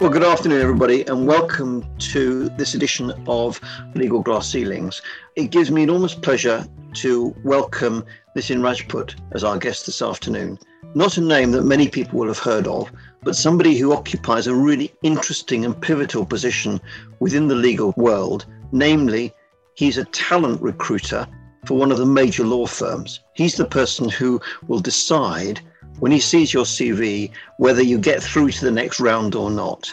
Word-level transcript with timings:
Well, 0.00 0.10
good 0.10 0.22
afternoon, 0.22 0.62
everybody, 0.62 1.04
and 1.08 1.26
welcome 1.26 1.84
to 1.98 2.48
this 2.50 2.74
edition 2.74 3.12
of 3.26 3.60
Legal 3.96 4.22
Glass 4.22 4.48
Ceilings. 4.48 5.02
It 5.34 5.50
gives 5.50 5.72
me 5.72 5.82
enormous 5.82 6.14
pleasure 6.14 6.64
to 6.94 7.34
welcome 7.42 8.04
Nitin 8.36 8.62
Rajput 8.62 9.16
as 9.32 9.42
our 9.42 9.58
guest 9.58 9.86
this 9.86 10.00
afternoon. 10.00 10.56
Not 10.94 11.16
a 11.16 11.20
name 11.20 11.50
that 11.50 11.64
many 11.64 11.88
people 11.88 12.16
will 12.16 12.28
have 12.28 12.38
heard 12.38 12.68
of, 12.68 12.92
but 13.24 13.34
somebody 13.34 13.76
who 13.76 13.92
occupies 13.92 14.46
a 14.46 14.54
really 14.54 14.94
interesting 15.02 15.64
and 15.64 15.78
pivotal 15.82 16.24
position 16.24 16.80
within 17.18 17.48
the 17.48 17.56
legal 17.56 17.92
world. 17.96 18.46
Namely, 18.70 19.34
he's 19.74 19.98
a 19.98 20.04
talent 20.04 20.62
recruiter 20.62 21.26
for 21.66 21.76
one 21.76 21.90
of 21.90 21.98
the 21.98 22.06
major 22.06 22.44
law 22.44 22.66
firms. 22.66 23.18
He's 23.34 23.56
the 23.56 23.66
person 23.66 24.08
who 24.08 24.40
will 24.68 24.78
decide 24.78 25.60
when 26.00 26.12
he 26.12 26.20
sees 26.20 26.52
your 26.52 26.64
CV 26.64 27.30
whether 27.56 27.82
you 27.82 27.98
get 27.98 28.22
through 28.22 28.50
to 28.50 28.64
the 28.64 28.70
next 28.70 29.00
round 29.00 29.34
or 29.34 29.50
not. 29.50 29.92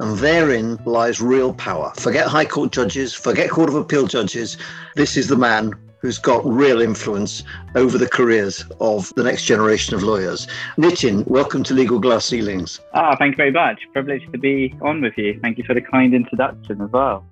And 0.00 0.18
therein 0.18 0.78
lies 0.84 1.20
real 1.20 1.54
power. 1.54 1.92
Forget 1.96 2.26
High 2.26 2.44
Court 2.44 2.72
judges, 2.72 3.14
forget 3.14 3.50
Court 3.50 3.68
of 3.68 3.74
Appeal 3.74 4.06
judges. 4.06 4.56
This 4.96 5.16
is 5.16 5.28
the 5.28 5.36
man 5.36 5.72
who's 6.04 6.18
got 6.18 6.44
real 6.44 6.82
influence 6.82 7.42
over 7.76 7.96
the 7.96 8.06
careers 8.06 8.62
of 8.78 9.10
the 9.14 9.22
next 9.22 9.44
generation 9.46 9.94
of 9.94 10.02
lawyers. 10.02 10.46
Nitin, 10.76 11.26
welcome 11.26 11.62
to 11.64 11.72
Legal 11.72 11.98
Glass 11.98 12.26
Ceilings. 12.26 12.78
Ah, 12.92 13.16
thank 13.16 13.32
you 13.32 13.36
very 13.36 13.52
much. 13.52 13.80
Privileged 13.94 14.30
to 14.32 14.38
be 14.38 14.74
on 14.82 15.00
with 15.00 15.16
you. 15.16 15.40
Thank 15.40 15.56
you 15.56 15.64
for 15.64 15.72
the 15.72 15.80
kind 15.80 16.12
introduction 16.12 16.82
as 16.82 16.90
well. 16.90 17.24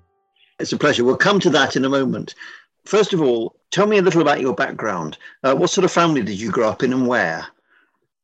It's 0.59 0.73
a 0.73 0.77
pleasure. 0.77 1.03
We'll 1.03 1.17
come 1.17 1.39
to 1.41 1.51
that 1.51 1.75
in 1.75 1.85
a 1.85 1.89
moment. 1.89 2.33
First 2.85 3.13
of 3.13 3.21
all, 3.21 3.55
tell 3.69 3.85
me 3.85 3.99
a 3.99 4.01
little 4.01 4.21
about 4.21 4.41
your 4.41 4.55
background. 4.55 5.19
Uh, 5.43 5.53
what 5.53 5.69
sort 5.69 5.85
of 5.85 5.91
family 5.91 6.23
did 6.23 6.39
you 6.39 6.49
grow 6.49 6.69
up 6.69 6.81
in 6.81 6.93
and 6.93 7.07
where? 7.07 7.45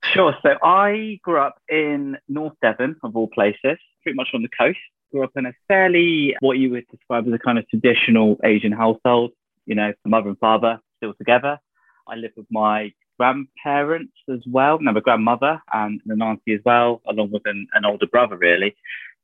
Sure. 0.03 0.35
So 0.41 0.55
I 0.63 1.19
grew 1.23 1.39
up 1.39 1.59
in 1.69 2.17
North 2.27 2.53
Devon, 2.61 2.95
of 3.03 3.15
all 3.15 3.27
places, 3.27 3.77
pretty 4.03 4.15
much 4.15 4.29
on 4.33 4.41
the 4.41 4.49
coast. 4.49 4.79
Grew 5.11 5.23
up 5.23 5.31
in 5.35 5.45
a 5.45 5.53
fairly, 5.67 6.35
what 6.39 6.57
you 6.57 6.69
would 6.71 6.87
describe 6.89 7.27
as 7.27 7.33
a 7.33 7.39
kind 7.39 7.57
of 7.57 7.67
traditional 7.67 8.37
Asian 8.43 8.71
household. 8.71 9.31
You 9.65 9.75
know, 9.75 9.93
mother 10.05 10.29
and 10.29 10.39
father 10.39 10.79
still 10.97 11.13
together. 11.13 11.59
I 12.07 12.15
lived 12.15 12.35
with 12.37 12.47
my 12.49 12.91
grandparents 13.19 14.13
as 14.33 14.39
well, 14.47 14.79
no, 14.79 14.93
my 14.93 15.01
grandmother 15.01 15.61
and 15.73 16.01
an 16.07 16.21
auntie 16.21 16.53
as 16.53 16.61
well, 16.65 17.01
along 17.07 17.31
with 17.31 17.43
an, 17.45 17.67
an 17.73 17.85
older 17.85 18.07
brother, 18.07 18.37
really. 18.37 18.75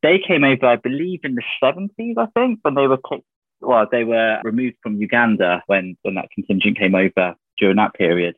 They 0.04 0.20
came 0.20 0.44
over, 0.44 0.66
I 0.66 0.76
believe, 0.76 1.22
in 1.24 1.36
the 1.36 1.44
70s, 1.64 2.18
I 2.18 2.28
think, 2.38 2.60
when 2.62 2.76
they 2.76 2.88
were 2.88 3.00
well, 3.62 3.88
they 3.90 4.04
were 4.04 4.40
removed 4.44 4.76
from 4.84 4.98
Uganda 4.98 5.64
when, 5.68 5.98
when 6.04 6.16
that 6.16 6.30
contingent 6.36 6.78
came 6.78 6.94
over 6.94 7.36
during 7.58 7.78
that 7.78 7.94
period. 7.94 8.36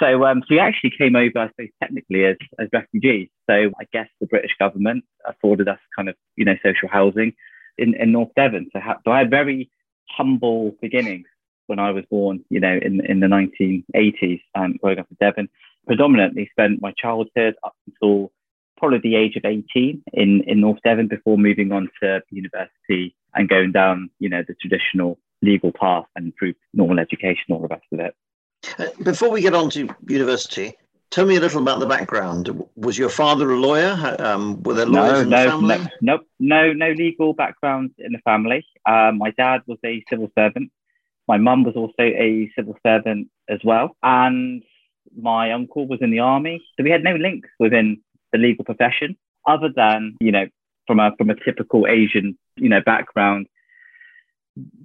So, 0.00 0.24
um, 0.24 0.42
so 0.42 0.54
we 0.54 0.60
actually 0.60 0.92
came 0.96 1.16
over, 1.16 1.38
I 1.38 1.48
suppose, 1.48 1.68
technically 1.82 2.24
as, 2.24 2.36
as 2.58 2.68
refugees. 2.72 3.28
So 3.48 3.54
I 3.80 3.84
guess 3.92 4.08
the 4.20 4.26
British 4.26 4.52
government 4.58 5.04
afforded 5.26 5.68
us 5.68 5.78
kind 5.96 6.08
of, 6.08 6.14
you 6.36 6.44
know, 6.44 6.56
social 6.64 6.88
housing 6.88 7.32
in, 7.78 7.94
in 7.94 8.12
North 8.12 8.30
Devon. 8.36 8.68
So, 8.72 8.80
ha- 8.80 8.98
so 9.04 9.10
I 9.10 9.18
had 9.18 9.30
very 9.30 9.70
humble 10.10 10.76
beginnings 10.80 11.26
when 11.66 11.78
I 11.78 11.90
was 11.90 12.04
born, 12.10 12.44
you 12.48 12.60
know, 12.60 12.78
in, 12.80 13.04
in 13.04 13.20
the 13.20 13.26
1980s, 13.26 14.40
um, 14.54 14.76
growing 14.80 14.98
up 14.98 15.06
in 15.10 15.16
Devon. 15.20 15.48
Predominantly 15.86 16.48
spent 16.52 16.80
my 16.80 16.92
childhood 16.96 17.54
up 17.64 17.74
until 17.86 18.32
probably 18.76 18.98
the 18.98 19.16
age 19.16 19.36
of 19.36 19.44
18 19.44 20.02
in, 20.12 20.42
in 20.46 20.60
North 20.60 20.78
Devon 20.84 21.08
before 21.08 21.36
moving 21.36 21.72
on 21.72 21.88
to 22.02 22.22
university 22.30 23.14
and 23.34 23.48
going 23.48 23.72
down, 23.72 24.10
you 24.18 24.28
know, 24.28 24.42
the 24.46 24.54
traditional 24.54 25.18
legal 25.42 25.72
path 25.72 26.06
and 26.16 26.32
through 26.38 26.54
normal 26.72 26.98
education, 26.98 27.44
all 27.50 27.60
the 27.60 27.68
rest 27.68 27.84
of 27.92 28.00
it. 28.00 28.14
Uh, 28.78 28.86
before 29.02 29.30
we 29.30 29.40
get 29.40 29.54
on 29.54 29.70
to 29.70 29.88
university, 30.08 30.74
tell 31.10 31.26
me 31.26 31.36
a 31.36 31.40
little 31.40 31.62
about 31.62 31.80
the 31.80 31.86
background. 31.86 32.50
Was 32.76 32.98
your 32.98 33.08
father 33.08 33.50
a 33.50 33.56
lawyer? 33.56 34.16
Um, 34.18 34.62
were 34.62 34.74
there 34.74 34.86
lawyers 34.86 35.12
no, 35.12 35.22
in 35.22 35.30
the 35.30 35.36
family? 35.36 35.90
No, 36.00 36.18
no, 36.40 36.72
no, 36.72 36.72
no 36.72 36.92
legal 36.92 37.34
background 37.34 37.92
in 37.98 38.12
the 38.12 38.18
family. 38.18 38.66
Um, 38.86 39.18
my 39.18 39.30
dad 39.30 39.62
was 39.66 39.78
a 39.84 40.04
civil 40.10 40.30
servant. 40.36 40.70
My 41.26 41.36
mum 41.36 41.64
was 41.64 41.76
also 41.76 42.02
a 42.02 42.50
civil 42.56 42.76
servant 42.84 43.28
as 43.48 43.60
well. 43.64 43.96
And 44.02 44.62
my 45.16 45.52
uncle 45.52 45.86
was 45.86 46.00
in 46.02 46.10
the 46.10 46.20
army. 46.20 46.62
So 46.76 46.84
we 46.84 46.90
had 46.90 47.04
no 47.04 47.14
links 47.14 47.48
within 47.58 48.00
the 48.32 48.38
legal 48.38 48.64
profession 48.64 49.16
other 49.46 49.70
than, 49.74 50.16
you 50.20 50.32
know, 50.32 50.46
from 50.86 51.00
a, 51.00 51.14
from 51.16 51.30
a 51.30 51.34
typical 51.34 51.86
Asian, 51.86 52.38
you 52.56 52.68
know, 52.68 52.80
background 52.84 53.46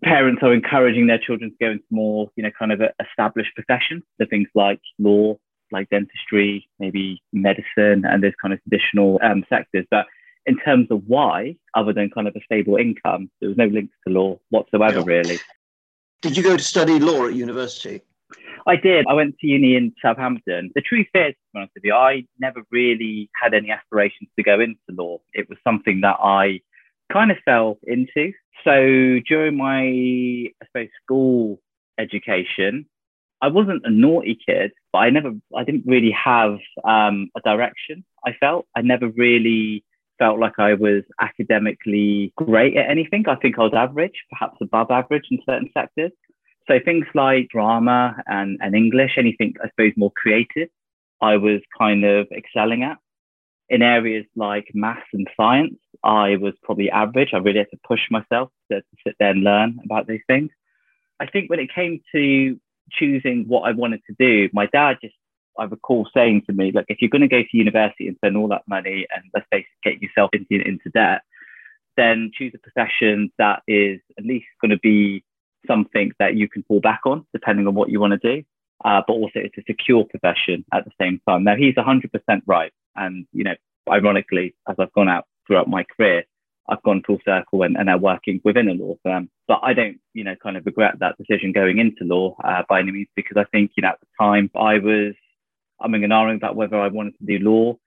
parents 0.04 0.42
are 0.44 0.54
encouraging 0.54 1.08
their 1.08 1.18
children 1.18 1.52
to 1.52 1.58
go 1.60 1.72
into 1.72 1.84
more, 1.90 2.30
you 2.36 2.44
know, 2.44 2.52
kind 2.58 2.72
of 2.72 2.82
established 3.00 3.52
professions. 3.56 4.04
So 4.20 4.28
things 4.30 4.48
like 4.56 4.80
law, 5.00 5.38
like 5.72 5.90
dentistry, 5.90 6.68
maybe 6.80 7.22
medicine, 7.32 8.06
and 8.06 8.24
those 8.24 8.34
kind 8.42 8.54
of 8.54 8.62
traditional 8.64 9.20
um, 9.24 9.44
sectors. 9.50 9.86
But 9.90 10.06
in 10.46 10.58
terms 10.60 10.88
of 10.92 11.04
why, 11.08 11.56
other 11.76 11.94
than 11.94 12.10
kind 12.10 12.28
of 12.28 12.36
a 12.36 12.42
stable 12.44 12.76
income, 12.78 13.30
there 13.40 13.50
was 13.50 13.58
no 13.58 13.66
link 13.66 13.90
to 14.08 14.14
law 14.14 14.40
whatsoever, 14.50 15.00
yeah. 15.00 15.06
really. 15.06 15.40
Did 16.22 16.38
you 16.38 16.44
go 16.44 16.58
to 16.58 16.64
study 16.64 17.00
law 17.00 17.28
at 17.28 17.34
university? 17.34 18.02
I 18.66 18.78
did. 18.78 19.06
I 19.10 19.14
went 19.14 19.38
to 19.40 19.48
uni 19.48 19.76
in 19.76 19.94
Southampton. 20.02 20.72
The 20.74 20.82
truth 20.82 21.08
is, 21.14 21.34
to 21.34 21.36
be 21.54 21.60
honest 21.60 21.74
with 21.76 21.84
you, 21.84 21.94
I 21.94 22.26
never 22.40 22.62
really 22.72 23.30
had 23.42 23.54
any 23.54 23.72
aspirations 23.72 24.30
to 24.38 24.44
go 24.44 24.60
into 24.60 24.78
law. 24.90 25.20
It 25.34 25.50
was 25.50 25.58
something 25.66 26.02
that 26.02 26.18
I 26.22 26.62
kind 27.12 27.32
of 27.32 27.38
fell 27.46 27.78
into. 27.84 28.34
So 28.64 29.20
during 29.28 29.58
my, 29.58 29.82
I 29.82 30.66
suppose, 30.68 30.90
school 31.04 31.60
education, 31.98 32.86
I 33.42 33.48
wasn't 33.48 33.86
a 33.86 33.92
naughty 33.92 34.38
kid, 34.48 34.72
but 34.94 35.00
I 35.00 35.10
never, 35.10 35.32
I 35.56 35.64
didn't 35.64 35.86
really 35.86 36.12
have 36.12 36.60
um, 36.86 37.30
a 37.36 37.42
direction. 37.42 38.06
I 38.26 38.34
felt 38.40 38.68
I 38.76 38.82
never 38.82 39.10
really 39.10 39.84
felt 40.18 40.40
like 40.40 40.58
I 40.60 40.76
was 40.76 41.04
academically 41.20 42.32
great 42.38 42.78
at 42.78 42.90
anything. 42.90 43.28
I 43.28 43.36
think 43.36 43.60
I 43.60 43.64
was 43.64 43.74
average, 43.74 44.24
perhaps 44.32 44.58
above 44.62 44.92
average 44.92 45.26
in 45.30 45.40
certain 45.46 45.70
sectors. 45.74 46.12
So 46.70 46.80
things 46.84 47.06
like 47.14 47.50
drama 47.50 48.16
and, 48.28 48.58
and 48.62 48.76
English, 48.76 49.18
anything 49.18 49.56
I 49.62 49.68
suppose 49.70 49.92
more 49.98 50.14
creative, 50.16 50.70
I 51.22 51.36
was 51.36 51.60
kind 51.78 52.06
of 52.06 52.28
excelling 52.32 52.84
at 52.84 52.98
in 53.70 53.82
areas 53.82 54.26
like 54.36 54.68
maths 54.74 55.02
and 55.14 55.28
science, 55.36 55.76
I 56.04 56.36
was 56.36 56.54
probably 56.64 56.92
average. 56.92 57.30
I 57.34 57.38
really 57.38 57.60
had 57.60 57.72
to 57.72 57.80
push 57.88 58.02
myself 58.12 58.50
to, 58.72 58.82
to 58.82 58.98
sit 59.06 59.16
there 59.20 59.30
and 59.30 59.44
learn 59.44 59.80
about 59.86 60.08
these 60.08 60.22
things. 60.28 60.52
I 61.20 61.28
think 61.28 61.50
when 61.50 61.60
it 61.60 61.74
came 61.74 62.02
to 62.14 62.60
choosing 62.92 63.46
what 63.48 63.62
I 63.62 63.72
wanted 63.72 64.02
to 64.08 64.16
do, 64.20 64.50
my 64.54 64.66
dad 64.68 64.98
just, 65.02 65.16
I 65.58 65.66
recall 65.66 66.08
saying 66.14 66.44
to 66.48 66.54
me, 66.54 66.72
look, 66.72 66.86
if 66.90 66.98
you're 67.00 67.10
going 67.10 67.22
to 67.22 67.28
go 67.28 67.42
to 67.42 67.58
university 67.58 68.08
and 68.08 68.18
spend 68.18 68.36
all 68.36 68.48
that 68.50 68.68
money 68.68 69.06
and 69.16 69.24
let's 69.34 69.48
face 69.52 69.66
it, 69.66 69.90
get 69.90 70.02
yourself 70.02 70.32
into, 70.34 70.68
into 70.68 70.90
debt, 70.94 71.22
then 71.96 72.32
choose 72.34 72.54
a 72.56 72.58
profession 72.58 73.32
that 73.38 73.62
is 73.68 74.02
at 74.18 74.26
least 74.26 74.48
going 74.60 74.72
to 74.72 74.80
be 74.80 75.24
something 75.68 76.12
that 76.20 76.36
you 76.36 76.50
can 76.50 76.64
fall 76.64 76.82
back 76.82 77.02
on, 77.06 77.26
depending 77.34 77.68
on 77.68 77.76
what 77.76 77.90
you 77.90 78.00
want 78.00 78.20
to 78.20 78.36
do. 78.36 78.44
Uh, 78.84 79.02
but 79.08 79.14
also 79.14 79.34
it's 79.36 79.58
a 79.58 79.64
secure 79.66 80.04
profession 80.04 80.66
at 80.74 80.84
the 80.84 80.92
same 81.00 81.22
time. 81.28 81.44
Now 81.44 81.56
he's 81.56 81.76
100% 81.76 82.10
right. 82.46 82.74
And, 82.96 83.26
you 83.32 83.44
know, 83.46 83.56
ironically, 83.90 84.56
as 84.68 84.76
I've 84.80 84.92
gone 84.92 85.08
out 85.08 85.26
throughout 85.46 85.70
my 85.70 85.84
career, 85.84 86.24
I've 86.70 86.84
gone 86.84 87.04
full 87.06 87.20
circle 87.26 87.64
and, 87.64 87.76
and 87.76 87.88
now 87.88 87.98
working 87.98 88.40
within 88.44 88.70
a 88.70 88.74
law 88.74 88.96
firm. 89.04 89.30
But 89.48 89.60
I 89.64 89.74
don't, 89.74 90.00
you 90.14 90.24
know, 90.24 90.36
kind 90.42 90.56
of 90.56 90.66
regret 90.66 91.00
that 91.00 91.18
decision 91.18 91.52
going 91.52 91.80
into 91.80 92.06
law 92.06 92.36
uh, 92.44 92.64
by 92.70 92.80
any 92.80 92.92
means, 92.92 93.10
because 93.16 93.38
I 93.38 93.46
think, 93.52 93.72
you 93.76 93.82
know, 93.82 93.90
at 93.90 94.00
the 94.00 94.08
time 94.20 94.50
I 94.56 94.80
was 94.80 95.14
umming 95.82 96.04
and 96.04 96.14
ahhing 96.14 96.38
about 96.38 96.56
whether 96.56 96.80
I 96.80 96.88
wanted 96.88 97.18
to 97.18 97.26
do 97.26 97.44
law. 97.44 97.78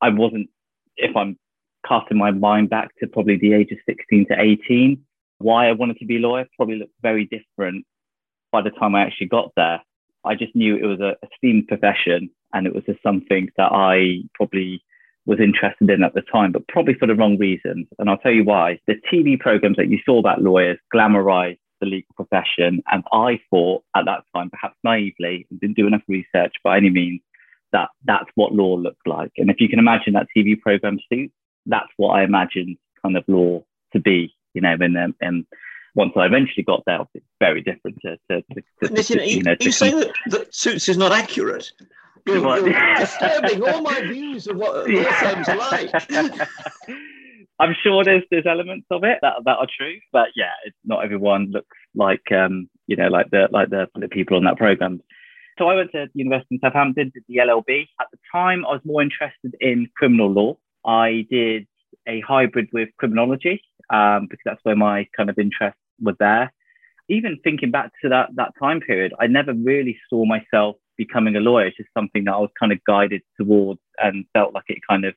I 0.00 0.08
wasn't, 0.08 0.50
if 0.96 1.16
I'm 1.16 1.38
casting 1.86 2.18
my 2.18 2.32
mind 2.32 2.70
back 2.70 2.90
to 2.98 3.06
probably 3.06 3.36
the 3.36 3.54
age 3.54 3.70
of 3.70 3.78
16 3.86 4.26
to 4.28 4.40
18, 4.40 5.00
why 5.38 5.68
I 5.68 5.72
wanted 5.72 5.98
to 5.98 6.06
be 6.06 6.16
a 6.16 6.20
lawyer 6.20 6.46
probably 6.56 6.76
looked 6.76 6.94
very 7.02 7.26
different 7.26 7.86
by 8.50 8.62
the 8.62 8.70
time 8.70 8.94
I 8.94 9.02
actually 9.02 9.28
got 9.28 9.52
there. 9.56 9.80
I 10.24 10.34
just 10.34 10.56
knew 10.56 10.76
it 10.76 10.86
was 10.86 11.00
a 11.00 11.14
esteemed 11.24 11.68
profession 11.68 12.30
and 12.52 12.66
it 12.66 12.74
was 12.74 12.84
just 12.84 13.02
something 13.02 13.48
that 13.56 13.70
I 13.72 14.22
probably 14.34 14.82
was 15.26 15.40
interested 15.40 15.90
in 15.90 16.02
at 16.02 16.14
the 16.14 16.22
time, 16.22 16.52
but 16.52 16.66
probably 16.68 16.94
for 16.94 17.06
the 17.06 17.14
wrong 17.14 17.36
reasons. 17.36 17.86
And 17.98 18.08
I'll 18.08 18.18
tell 18.18 18.32
you 18.32 18.44
why. 18.44 18.78
The 18.86 18.94
TV 19.12 19.38
programs 19.38 19.76
that 19.76 19.90
you 19.90 19.98
saw 20.06 20.18
about 20.18 20.40
lawyers 20.40 20.78
glamorized 20.94 21.58
the 21.80 21.86
legal 21.86 22.14
profession. 22.14 22.82
And 22.90 23.04
I 23.12 23.40
thought 23.50 23.82
at 23.94 24.04
that 24.06 24.24
time, 24.34 24.50
perhaps 24.50 24.76
naively, 24.84 25.46
didn't 25.60 25.76
do 25.76 25.86
enough 25.86 26.02
research 26.08 26.54
by 26.62 26.76
any 26.76 26.90
means, 26.90 27.20
that 27.72 27.88
that's 28.04 28.30
what 28.36 28.52
law 28.52 28.74
looked 28.76 29.06
like. 29.06 29.32
And 29.36 29.50
if 29.50 29.60
you 29.60 29.68
can 29.68 29.78
imagine 29.78 30.14
that 30.14 30.28
TV 30.34 30.58
program 30.58 30.98
suit, 31.12 31.32
that's 31.66 31.90
what 31.96 32.10
I 32.10 32.22
imagined 32.22 32.76
kind 33.02 33.16
of 33.16 33.24
law 33.26 33.64
to 33.92 34.00
be, 34.00 34.34
you 34.54 34.60
know, 34.60 34.76
and, 34.80 34.96
um, 34.96 35.14
and 35.20 35.44
once 35.94 36.12
I 36.16 36.26
eventually 36.26 36.62
got 36.62 36.82
there, 36.86 37.00
it's 37.14 37.26
very 37.40 37.62
different 37.62 37.98
to, 38.02 38.16
to, 38.30 38.42
to, 38.82 38.88
to 38.88 39.28
you, 39.28 39.42
know, 39.42 39.56
you 39.58 39.72
say 39.72 39.90
that, 39.90 40.12
that 40.28 40.54
suits 40.54 40.88
is 40.88 40.96
not 40.96 41.10
accurate. 41.10 41.72
You're, 42.26 42.68
you're 42.68 42.96
disturbing 42.96 43.62
all 43.62 43.82
my 43.82 44.00
views 44.02 44.46
of 44.46 44.56
what 44.56 44.86
firms 44.86 45.48
are 45.48 45.56
like. 45.56 45.90
I'm 47.58 47.74
sure 47.82 48.04
there's 48.04 48.24
there's 48.30 48.46
elements 48.46 48.86
of 48.90 49.04
it 49.04 49.18
that, 49.22 49.34
that 49.44 49.56
are 49.56 49.66
true, 49.78 49.98
but 50.12 50.28
yeah, 50.36 50.52
it's 50.64 50.76
not 50.84 51.04
everyone 51.04 51.50
looks 51.52 51.76
like 51.94 52.30
um, 52.32 52.68
you 52.86 52.96
know 52.96 53.08
like 53.08 53.30
the 53.30 53.48
like 53.50 53.70
the, 53.70 53.86
the 53.94 54.08
people 54.08 54.36
on 54.36 54.44
that 54.44 54.58
program. 54.58 55.00
So 55.58 55.68
I 55.68 55.74
went 55.74 55.92
to 55.92 56.06
the 56.12 56.18
University 56.18 56.56
in 56.56 56.60
Southampton, 56.60 57.12
did 57.14 57.24
the 57.28 57.36
LLB. 57.36 57.86
At 57.98 58.08
the 58.12 58.18
time, 58.30 58.66
I 58.66 58.72
was 58.72 58.82
more 58.84 59.00
interested 59.00 59.56
in 59.58 59.88
criminal 59.96 60.30
law. 60.30 60.58
I 60.84 61.26
did 61.30 61.66
a 62.06 62.20
hybrid 62.20 62.68
with 62.74 62.90
criminology 62.98 63.62
um, 63.88 64.26
because 64.28 64.42
that's 64.44 64.60
where 64.64 64.76
my 64.76 65.08
kind 65.16 65.30
of 65.30 65.38
interest 65.38 65.78
was 66.00 66.14
there. 66.18 66.52
Even 67.08 67.38
thinking 67.42 67.70
back 67.70 67.92
to 68.02 68.10
that 68.10 68.30
that 68.34 68.52
time 68.60 68.80
period, 68.80 69.14
I 69.18 69.28
never 69.28 69.54
really 69.54 69.96
saw 70.10 70.26
myself 70.26 70.76
becoming 70.96 71.36
a 71.36 71.40
lawyer. 71.40 71.66
It's 71.66 71.76
just 71.76 71.90
something 71.94 72.24
that 72.24 72.34
I 72.34 72.38
was 72.38 72.50
kind 72.58 72.72
of 72.72 72.78
guided 72.84 73.22
towards 73.38 73.80
and 73.98 74.24
felt 74.32 74.54
like 74.54 74.64
it 74.68 74.78
kind 74.88 75.04
of 75.04 75.14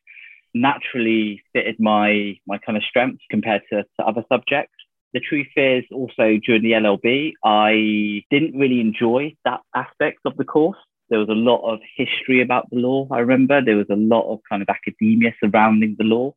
naturally 0.54 1.44
fitted 1.54 1.80
my 1.80 2.38
my 2.48 2.58
kind 2.58 2.78
of 2.78 2.84
strengths 2.84 3.24
compared 3.30 3.62
to, 3.72 3.84
to 3.84 4.06
other 4.06 4.24
subjects. 4.32 4.74
The 5.14 5.20
truth 5.20 5.48
is 5.56 5.84
also 5.92 6.38
during 6.46 6.62
the 6.62 6.74
LLB, 6.74 7.34
I 7.44 8.24
didn't 8.30 8.60
really 8.60 8.80
enjoy 8.80 9.36
that 9.44 9.62
aspect 9.76 10.20
of 10.26 10.38
the 10.38 10.44
course. 10.44 10.78
There 11.10 11.18
was 11.18 11.30
a 11.30 11.34
lot 11.34 11.62
of 11.62 11.80
history 11.98 12.42
about 12.42 12.70
the 12.70 12.78
law. 12.78 13.08
I 13.10 13.20
remember 13.20 13.60
there 13.60 13.76
was 13.76 13.90
a 13.90 13.96
lot 13.96 14.32
of 14.32 14.40
kind 14.48 14.62
of 14.62 14.70
academia 14.70 15.34
surrounding 15.44 15.96
the 15.98 16.04
law. 16.04 16.36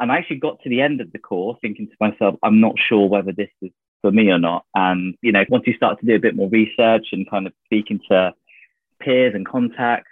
And 0.00 0.10
I 0.10 0.16
actually 0.16 0.38
got 0.38 0.62
to 0.62 0.70
the 0.70 0.80
end 0.80 1.02
of 1.02 1.12
the 1.12 1.18
course 1.18 1.58
thinking 1.60 1.88
to 1.88 1.96
myself, 2.00 2.36
I'm 2.42 2.60
not 2.60 2.76
sure 2.78 3.06
whether 3.08 3.32
this 3.32 3.50
is 3.60 3.70
for 4.00 4.10
me 4.10 4.30
or 4.30 4.38
not. 4.38 4.64
And, 4.74 5.14
you 5.22 5.32
know, 5.32 5.44
once 5.48 5.64
you 5.66 5.74
start 5.74 6.00
to 6.00 6.06
do 6.06 6.14
a 6.14 6.20
bit 6.20 6.36
more 6.36 6.48
research 6.48 7.08
and 7.12 7.28
kind 7.28 7.46
of 7.46 7.52
speaking 7.66 8.00
to 8.10 8.32
peers 9.00 9.34
and 9.34 9.46
contacts, 9.46 10.10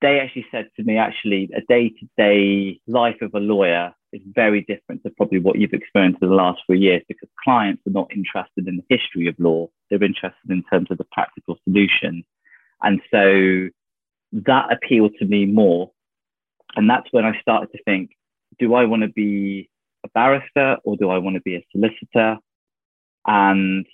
they 0.00 0.20
actually 0.20 0.46
said 0.50 0.68
to 0.76 0.84
me, 0.84 0.98
actually, 0.98 1.48
a 1.56 1.60
day 1.62 1.88
to 1.88 2.08
day 2.16 2.80
life 2.86 3.20
of 3.22 3.32
a 3.34 3.38
lawyer 3.38 3.94
is 4.12 4.22
very 4.34 4.60
different 4.62 5.02
to 5.02 5.10
probably 5.10 5.38
what 5.38 5.58
you've 5.58 5.72
experienced 5.72 6.22
in 6.22 6.28
the 6.28 6.34
last 6.34 6.60
few 6.66 6.76
years 6.76 7.02
because 7.08 7.28
clients 7.42 7.82
are 7.86 7.90
not 7.90 8.10
interested 8.14 8.68
in 8.68 8.76
the 8.76 8.96
history 8.96 9.28
of 9.28 9.34
law. 9.38 9.68
They're 9.90 10.02
interested 10.02 10.50
in 10.50 10.62
terms 10.70 10.90
of 10.90 10.98
the 10.98 11.06
practical 11.12 11.58
solution. 11.64 12.24
And 12.82 13.00
so 13.10 13.70
that 14.32 14.72
appealed 14.72 15.12
to 15.18 15.24
me 15.24 15.46
more. 15.46 15.90
And 16.76 16.88
that's 16.88 17.08
when 17.10 17.24
I 17.24 17.40
started 17.40 17.72
to 17.72 17.82
think, 17.84 18.10
do 18.58 18.74
I 18.74 18.84
want 18.84 19.02
to 19.02 19.08
be 19.08 19.70
a 20.04 20.08
barrister 20.08 20.76
or 20.84 20.96
do 20.96 21.10
I 21.10 21.18
want 21.18 21.36
to 21.36 21.42
be 21.42 21.56
a 21.56 21.66
solicitor? 21.72 22.38
And 23.26 23.86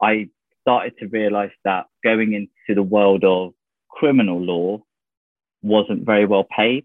I 0.00 0.28
started 0.66 0.94
to 0.98 1.06
realize 1.06 1.50
that 1.64 1.86
going 2.02 2.32
into 2.32 2.74
the 2.74 2.82
world 2.82 3.22
of 3.24 3.52
criminal 3.88 4.40
law 4.40 4.82
wasn't 5.62 6.04
very 6.04 6.26
well 6.26 6.44
paid. 6.44 6.84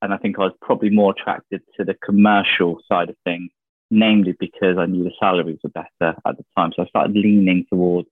And 0.00 0.14
I 0.14 0.18
think 0.18 0.38
I 0.38 0.42
was 0.42 0.52
probably 0.60 0.90
more 0.90 1.12
attracted 1.12 1.62
to 1.76 1.84
the 1.84 1.94
commercial 1.94 2.78
side 2.88 3.10
of 3.10 3.16
things, 3.24 3.50
namely 3.90 4.34
because 4.38 4.78
I 4.78 4.86
knew 4.86 5.02
the 5.02 5.10
salaries 5.18 5.58
were 5.64 5.70
better 5.70 6.16
at 6.24 6.36
the 6.36 6.44
time. 6.56 6.72
So 6.76 6.84
I 6.84 6.86
started 6.86 7.16
leaning 7.16 7.66
towards 7.68 8.08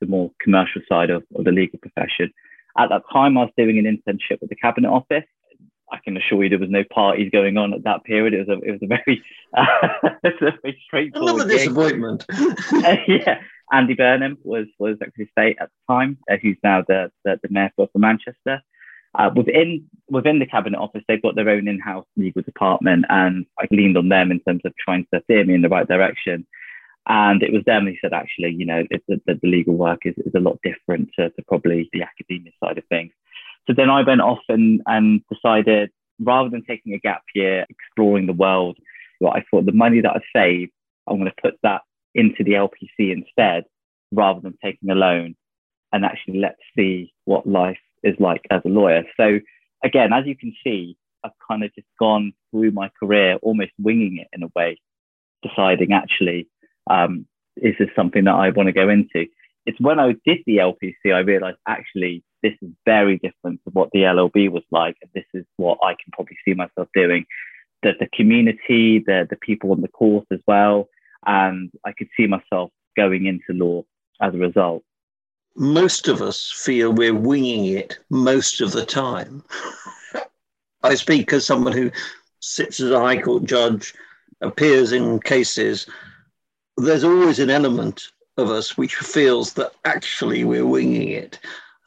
the 0.00 0.06
more 0.06 0.30
commercial 0.40 0.80
side 0.88 1.10
of, 1.10 1.24
of 1.34 1.44
the 1.44 1.52
legal 1.52 1.78
profession. 1.80 2.32
At 2.78 2.88
that 2.88 3.02
time, 3.12 3.36
I 3.36 3.42
was 3.42 3.52
doing 3.58 3.78
an 3.78 3.84
internship 3.84 4.40
with 4.40 4.48
the 4.48 4.56
Cabinet 4.56 4.88
Office. 4.88 5.24
I 5.92 5.98
can 6.02 6.16
assure 6.16 6.42
you 6.42 6.48
there 6.48 6.58
was 6.58 6.70
no 6.70 6.84
parties 6.90 7.30
going 7.30 7.58
on 7.58 7.74
at 7.74 7.84
that 7.84 8.04
period. 8.04 8.32
It 8.32 8.48
was 8.48 8.58
a, 8.58 8.66
it 8.66 8.72
was 8.72 8.80
a 8.82 8.86
very, 8.86 9.22
uh, 9.56 9.66
it 10.24 10.34
was 10.40 10.54
a 10.54 10.58
very 10.62 10.82
straightforward. 10.86 11.34
Another 11.34 11.50
disappointment. 11.50 12.24
uh, 12.32 12.96
yeah, 13.06 13.40
Andy 13.72 13.94
Burnham 13.94 14.38
was 14.42 14.66
was 14.78 14.98
Secretary 14.98 15.24
of 15.24 15.30
State 15.30 15.56
at 15.60 15.68
the 15.68 15.94
time, 15.94 16.18
uh, 16.30 16.36
who's 16.40 16.56
now 16.62 16.82
the, 16.86 17.10
the, 17.24 17.38
the 17.42 17.48
mayor 17.50 17.70
for 17.76 17.88
Manchester. 17.96 18.62
Uh, 19.16 19.30
within 19.34 19.86
within 20.08 20.38
the 20.38 20.46
cabinet 20.46 20.78
office, 20.78 21.02
they've 21.06 21.22
got 21.22 21.36
their 21.36 21.48
own 21.48 21.68
in-house 21.68 22.06
legal 22.16 22.42
department, 22.42 23.04
and 23.08 23.46
I 23.58 23.66
leaned 23.70 23.96
on 23.96 24.08
them 24.08 24.30
in 24.30 24.40
terms 24.40 24.62
of 24.64 24.72
trying 24.76 25.06
to 25.12 25.22
steer 25.24 25.44
me 25.44 25.54
in 25.54 25.62
the 25.62 25.68
right 25.68 25.86
direction. 25.86 26.46
And 27.06 27.42
it 27.42 27.52
was 27.52 27.62
them 27.64 27.86
who 27.86 27.94
said, 28.00 28.14
actually, 28.14 28.52
you 28.52 28.64
know, 28.64 28.82
the, 28.90 29.20
the, 29.26 29.38
legal 29.42 29.74
work 29.74 30.06
is, 30.06 30.14
is 30.24 30.32
a 30.34 30.40
lot 30.40 30.58
different 30.62 31.10
to, 31.18 31.28
to 31.28 31.42
probably 31.46 31.90
the 31.92 32.02
academia 32.02 32.50
side 32.62 32.78
of 32.78 32.84
things. 32.88 33.12
So 33.66 33.74
then 33.76 33.90
I 33.90 34.02
went 34.02 34.22
off 34.22 34.40
and, 34.48 34.80
and 34.86 35.20
decided, 35.30 35.90
rather 36.18 36.48
than 36.48 36.64
taking 36.64 36.94
a 36.94 36.98
gap 36.98 37.22
year, 37.34 37.66
exploring 37.68 38.26
the 38.26 38.32
world, 38.32 38.78
what 39.18 39.36
I 39.36 39.44
thought 39.50 39.66
the 39.66 39.72
money 39.72 40.00
that 40.00 40.16
I 40.16 40.20
saved, 40.34 40.72
I'm 41.06 41.18
going 41.18 41.30
to 41.30 41.42
put 41.42 41.58
that 41.62 41.82
into 42.14 42.44
the 42.44 42.52
LPC 42.52 43.12
instead, 43.12 43.64
rather 44.12 44.40
than 44.40 44.56
taking 44.62 44.90
a 44.90 44.94
loan, 44.94 45.34
and 45.92 46.04
actually 46.04 46.38
let's 46.38 46.60
see 46.76 47.12
what 47.24 47.46
life 47.46 47.78
is 48.02 48.14
like 48.18 48.42
as 48.50 48.60
a 48.64 48.68
lawyer. 48.68 49.04
So 49.16 49.40
again, 49.82 50.12
as 50.12 50.26
you 50.26 50.36
can 50.36 50.54
see, 50.64 50.96
I've 51.24 51.32
kind 51.48 51.64
of 51.64 51.74
just 51.74 51.86
gone 51.98 52.32
through 52.50 52.72
my 52.72 52.90
career 53.00 53.36
almost 53.42 53.72
winging 53.78 54.18
it 54.18 54.28
in 54.32 54.42
a 54.42 54.50
way, 54.54 54.78
deciding 55.42 55.92
actually, 55.92 56.48
um, 56.88 57.26
is 57.56 57.74
this 57.78 57.88
something 57.96 58.24
that 58.24 58.34
I 58.34 58.50
want 58.50 58.66
to 58.66 58.72
go 58.72 58.88
into? 58.88 59.26
It's 59.66 59.80
when 59.80 59.98
I 59.98 60.14
did 60.26 60.38
the 60.46 60.58
LPC, 60.58 61.14
I 61.14 61.20
realized 61.20 61.56
actually 61.66 62.22
this 62.44 62.52
is 62.60 62.70
very 62.84 63.18
different 63.18 63.60
to 63.64 63.70
what 63.72 63.88
the 63.92 64.00
LLB 64.00 64.50
was 64.50 64.62
like. 64.70 64.96
And 65.00 65.10
this 65.14 65.24
is 65.32 65.46
what 65.56 65.78
I 65.82 65.92
can 65.92 66.12
probably 66.12 66.36
see 66.44 66.52
myself 66.52 66.88
doing. 66.94 67.24
The, 67.82 67.92
the 67.98 68.08
community, 68.14 69.02
the, 69.04 69.26
the 69.28 69.36
people 69.36 69.72
on 69.72 69.80
the 69.80 69.88
course 69.88 70.26
as 70.30 70.40
well. 70.46 70.88
And 71.26 71.70
I 71.84 71.92
could 71.92 72.08
see 72.16 72.26
myself 72.26 72.70
going 72.96 73.26
into 73.26 73.52
law 73.52 73.82
as 74.20 74.34
a 74.34 74.38
result 74.38 74.84
most 75.56 76.08
of 76.08 76.20
us 76.20 76.50
feel 76.50 76.92
we're 76.92 77.14
winging 77.14 77.66
it 77.66 77.98
most 78.10 78.60
of 78.60 78.72
the 78.72 78.84
time. 78.84 79.42
I 80.82 80.94
speak 80.94 81.32
as 81.32 81.46
someone 81.46 81.72
who 81.72 81.90
sits 82.40 82.80
as 82.80 82.90
a 82.90 83.00
High 83.00 83.20
Court 83.20 83.44
judge, 83.44 83.94
appears 84.40 84.92
in 84.92 85.20
cases. 85.20 85.86
There's 86.76 87.04
always 87.04 87.38
an 87.38 87.50
element 87.50 88.10
of 88.36 88.50
us 88.50 88.76
which 88.76 88.96
feels 88.96 89.54
that 89.54 89.72
actually 89.84 90.44
we're 90.44 90.66
winging 90.66 91.08
it. 91.08 91.38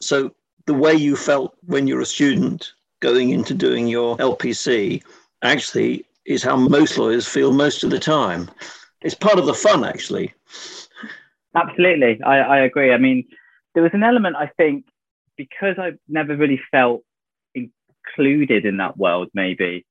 So 0.01 0.31
the 0.65 0.73
way 0.73 0.93
you 0.93 1.15
felt 1.15 1.55
when 1.65 1.87
you're 1.87 2.01
a 2.01 2.05
student 2.05 2.71
going 3.01 3.29
into 3.29 3.53
doing 3.53 3.87
your 3.87 4.17
LPC 4.17 5.03
actually 5.43 6.05
is 6.25 6.41
how 6.41 6.55
most 6.55 6.97
lawyers 6.97 7.27
feel 7.27 7.51
most 7.51 7.83
of 7.83 7.89
the 7.89 7.99
time. 7.99 8.49
It's 9.01 9.15
part 9.15 9.39
of 9.39 9.45
the 9.45 9.53
fun, 9.53 9.83
actually. 9.83 10.33
Absolutely. 11.55 12.21
I, 12.23 12.39
I 12.39 12.57
agree. 12.59 12.93
I 12.93 12.97
mean, 12.97 13.25
there 13.73 13.83
was 13.83 13.93
an 13.93 14.03
element, 14.03 14.35
I 14.35 14.49
think, 14.57 14.85
because 15.37 15.75
I 15.77 15.91
never 16.07 16.35
really 16.35 16.59
felt 16.71 17.03
included 17.53 18.65
in 18.65 18.77
that 18.77 18.97
world, 18.97 19.29
maybe. 19.33 19.85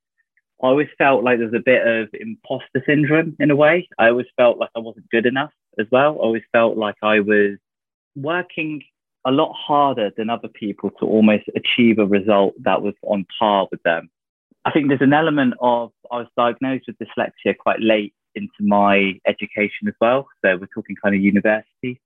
I 0.62 0.68
always 0.68 0.88
felt 0.96 1.22
like 1.22 1.38
there 1.38 1.48
was 1.48 1.54
a 1.54 1.62
bit 1.64 1.86
of 1.86 2.08
imposter 2.14 2.82
syndrome 2.86 3.36
in 3.38 3.50
a 3.50 3.56
way. 3.56 3.88
I 3.98 4.08
always 4.08 4.26
felt 4.36 4.58
like 4.58 4.70
I 4.74 4.80
wasn't 4.80 5.10
good 5.10 5.26
enough 5.26 5.52
as 5.78 5.86
well. 5.92 6.12
I 6.12 6.22
always 6.24 6.42
felt 6.50 6.76
like 6.76 6.96
I 7.02 7.20
was 7.20 7.58
working 8.14 8.82
a 9.26 9.30
lot 9.30 9.52
harder 9.54 10.10
than 10.16 10.30
other 10.30 10.48
people 10.48 10.90
to 10.98 11.04
almost 11.04 11.44
achieve 11.54 11.98
a 11.98 12.06
result 12.06 12.54
that 12.62 12.80
was 12.80 12.94
on 13.02 13.26
par 13.38 13.68
with 13.70 13.82
them. 13.82 14.08
I 14.64 14.70
think 14.70 14.88
there's 14.88 15.00
an 15.02 15.12
element 15.12 15.54
of 15.60 15.92
I 16.10 16.18
was 16.18 16.28
diagnosed 16.36 16.86
with 16.86 16.96
dyslexia 16.98 17.56
quite 17.56 17.80
late 17.80 18.14
into 18.36 18.60
my 18.60 19.14
education 19.26 19.88
as 19.88 19.94
well. 20.00 20.28
So 20.44 20.56
we're 20.56 20.68
talking 20.74 20.96
kind 21.02 21.14
of 21.14 21.20
university. 21.20 22.00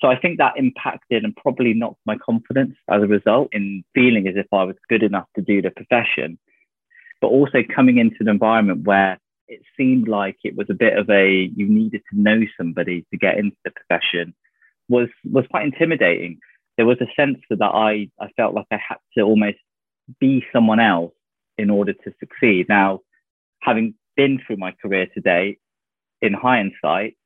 So 0.00 0.08
I 0.08 0.18
think 0.18 0.38
that 0.38 0.54
impacted 0.56 1.24
and 1.24 1.36
probably 1.36 1.74
knocked 1.74 2.00
my 2.06 2.16
confidence 2.16 2.74
as 2.90 3.02
a 3.02 3.06
result 3.06 3.48
in 3.52 3.84
feeling 3.94 4.28
as 4.28 4.34
if 4.36 4.46
I 4.52 4.64
was 4.64 4.76
good 4.88 5.02
enough 5.02 5.26
to 5.36 5.42
do 5.42 5.60
the 5.60 5.70
profession. 5.70 6.38
But 7.20 7.28
also 7.28 7.58
coming 7.74 7.98
into 7.98 8.16
an 8.20 8.28
environment 8.28 8.86
where 8.86 9.18
it 9.46 9.60
seemed 9.76 10.08
like 10.08 10.36
it 10.44 10.56
was 10.56 10.68
a 10.70 10.74
bit 10.74 10.96
of 10.96 11.10
a 11.10 11.50
you 11.54 11.68
needed 11.68 12.02
to 12.10 12.20
know 12.20 12.40
somebody 12.56 13.04
to 13.10 13.18
get 13.18 13.36
into 13.36 13.56
the 13.64 13.72
profession 13.72 14.32
was 14.88 15.08
was 15.30 15.44
quite 15.50 15.64
intimidating. 15.64 16.38
There 16.76 16.86
was 16.86 16.98
a 17.00 17.12
sense 17.14 17.38
that 17.50 17.62
I, 17.62 18.08
I 18.18 18.28
felt 18.36 18.54
like 18.54 18.66
I 18.70 18.78
had 18.86 18.98
to 19.16 19.22
almost 19.22 19.58
be 20.18 20.44
someone 20.52 20.80
else 20.80 21.12
in 21.58 21.68
order 21.68 21.92
to 21.92 22.12
succeed. 22.20 22.66
Now, 22.68 23.00
having 23.60 23.94
been 24.16 24.40
through 24.46 24.56
my 24.56 24.72
career 24.82 25.06
today, 25.12 25.58
in 26.22 26.32
hindsight, 26.34 27.16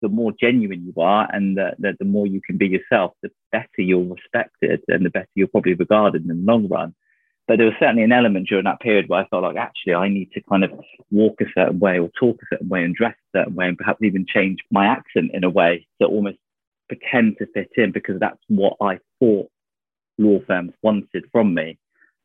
the 0.00 0.08
more 0.08 0.32
genuine 0.38 0.84
you 0.84 1.00
are 1.00 1.28
and 1.32 1.56
the, 1.56 1.72
the, 1.78 1.94
the, 1.98 2.04
more 2.04 2.26
you 2.26 2.40
can 2.40 2.58
be 2.58 2.66
yourself, 2.66 3.12
the 3.22 3.30
better 3.52 3.68
you're 3.78 4.04
respected 4.04 4.82
and 4.88 5.06
the 5.06 5.10
better 5.10 5.28
you're 5.34 5.46
probably 5.46 5.74
regarded 5.74 6.22
in 6.22 6.28
the 6.28 6.52
long 6.52 6.68
run. 6.68 6.94
But 7.48 7.58
there 7.58 7.66
was 7.66 7.74
certainly 7.78 8.02
an 8.02 8.12
element 8.12 8.48
during 8.48 8.64
that 8.64 8.80
period 8.80 9.08
where 9.08 9.20
I 9.20 9.28
felt 9.28 9.42
like 9.44 9.56
actually 9.56 9.94
I 9.94 10.08
need 10.08 10.30
to 10.32 10.42
kind 10.42 10.64
of 10.64 10.72
walk 11.10 11.40
a 11.40 11.44
certain 11.56 11.78
way 11.78 11.98
or 11.98 12.10
talk 12.18 12.36
a 12.42 12.46
certain 12.54 12.68
way 12.68 12.84
and 12.84 12.94
dress 12.94 13.14
a 13.34 13.38
certain 13.38 13.54
way 13.54 13.68
and 13.68 13.78
perhaps 13.78 14.02
even 14.02 14.26
change 14.26 14.58
my 14.70 14.86
accent 14.86 15.30
in 15.34 15.44
a 15.44 15.50
way 15.50 15.86
to 16.00 16.06
almost 16.06 16.38
pretend 16.88 17.38
to 17.38 17.46
fit 17.54 17.70
in 17.76 17.92
because 17.92 18.18
that's 18.20 18.38
what 18.48 18.76
I 18.80 18.98
thought 19.18 19.50
law 20.18 20.40
firms 20.46 20.72
wanted 20.82 21.24
from 21.32 21.54
me, 21.54 21.78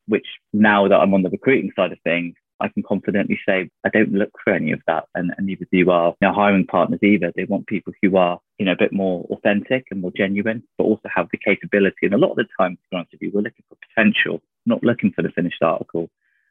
which 0.06 0.26
now 0.52 0.88
that 0.88 0.96
I'm 0.96 1.14
on 1.14 1.22
the 1.22 1.30
recruiting 1.30 1.72
side 1.74 1.92
of 1.92 1.98
things, 2.04 2.34
I 2.60 2.68
can 2.68 2.82
confidently 2.82 3.38
say 3.46 3.70
I 3.84 3.88
don't 3.88 4.12
look 4.12 4.32
for 4.42 4.52
any 4.52 4.72
of 4.72 4.80
that, 4.86 5.06
and, 5.14 5.32
and 5.36 5.46
neither 5.46 5.66
do 5.72 5.90
our 5.90 6.14
you 6.20 6.28
know, 6.28 6.34
hiring 6.34 6.66
partners 6.66 7.00
either. 7.02 7.32
They 7.34 7.44
want 7.44 7.66
people 7.66 7.92
who 8.02 8.16
are 8.16 8.40
you 8.58 8.66
know 8.66 8.72
a 8.72 8.76
bit 8.76 8.92
more 8.92 9.24
authentic 9.30 9.86
and 9.90 10.00
more 10.00 10.12
genuine, 10.16 10.62
but 10.76 10.84
also 10.84 11.08
have 11.14 11.28
the 11.30 11.38
capability. 11.38 12.06
And 12.06 12.14
a 12.14 12.18
lot 12.18 12.30
of 12.30 12.36
the 12.36 12.46
time, 12.58 12.76
to 12.76 12.82
be 12.90 12.96
honest 12.96 13.12
with 13.12 13.22
you, 13.22 13.30
we're 13.32 13.42
looking 13.42 13.64
for 13.68 13.76
potential, 13.94 14.42
not 14.66 14.82
looking 14.82 15.12
for 15.12 15.22
the 15.22 15.30
finished 15.30 15.62
article. 15.62 16.10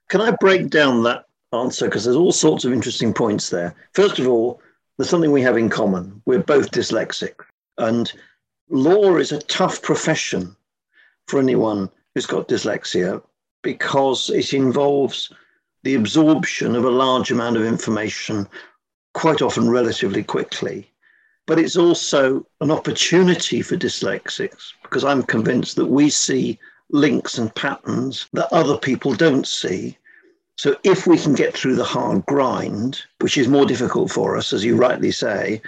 Can 0.09 0.21
I 0.21 0.31
break 0.39 0.69
down 0.69 1.03
that 1.03 1.25
answer 1.53 1.85
because 1.85 2.03
there's 2.03 2.17
all 2.17 2.31
sorts 2.31 2.65
of 2.65 2.73
interesting 2.73 3.13
points 3.13 3.49
there. 3.49 3.75
First 3.93 4.19
of 4.19 4.27
all, 4.27 4.61
there's 4.97 5.09
something 5.09 5.31
we 5.31 5.41
have 5.41 5.57
in 5.57 5.69
common. 5.69 6.21
We're 6.25 6.39
both 6.39 6.71
dyslexic, 6.71 7.35
and 7.77 8.11
law 8.69 9.15
is 9.17 9.31
a 9.31 9.41
tough 9.41 9.81
profession 9.81 10.55
for 11.27 11.39
anyone 11.39 11.89
who's 12.13 12.25
got 12.25 12.47
dyslexia 12.47 13.21
because 13.61 14.29
it 14.29 14.53
involves 14.53 15.31
the 15.87 15.95
absorption 15.95 16.75
of 16.75 16.83
a 16.83 16.89
large 16.89 17.31
amount 17.31 17.55
of 17.55 17.63
information, 17.63 18.45
quite 19.13 19.41
often 19.41 19.69
relatively 19.69 20.21
quickly. 20.21 20.91
But 21.45 21.59
it's 21.59 21.77
also 21.77 22.45
an 22.59 22.71
opportunity 22.71 23.61
for 23.61 23.77
dyslexics 23.77 24.73
because 24.83 25.05
I'm 25.05 25.23
convinced 25.23 25.77
that 25.77 25.85
we 25.85 26.09
see 26.09 26.59
links 26.91 27.37
and 27.37 27.55
patterns 27.55 28.27
that 28.33 28.51
other 28.51 28.77
people 28.77 29.13
don't 29.13 29.47
see. 29.47 29.97
So 30.57 30.75
if 30.83 31.07
we 31.07 31.17
can 31.17 31.35
get 31.35 31.53
through 31.53 31.77
the 31.77 31.85
hard 31.85 32.25
grind, 32.25 33.01
which 33.21 33.37
is 33.37 33.47
more 33.47 33.65
difficult 33.65 34.11
for 34.11 34.35
us, 34.35 34.51
as 34.51 34.65
you 34.65 34.75
rightly 34.75 35.13
say, 35.13 35.61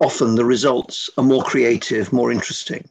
often 0.00 0.34
the 0.34 0.44
results 0.44 1.08
are 1.16 1.24
more 1.24 1.44
creative, 1.44 2.12
more 2.12 2.30
interesting. 2.30 2.86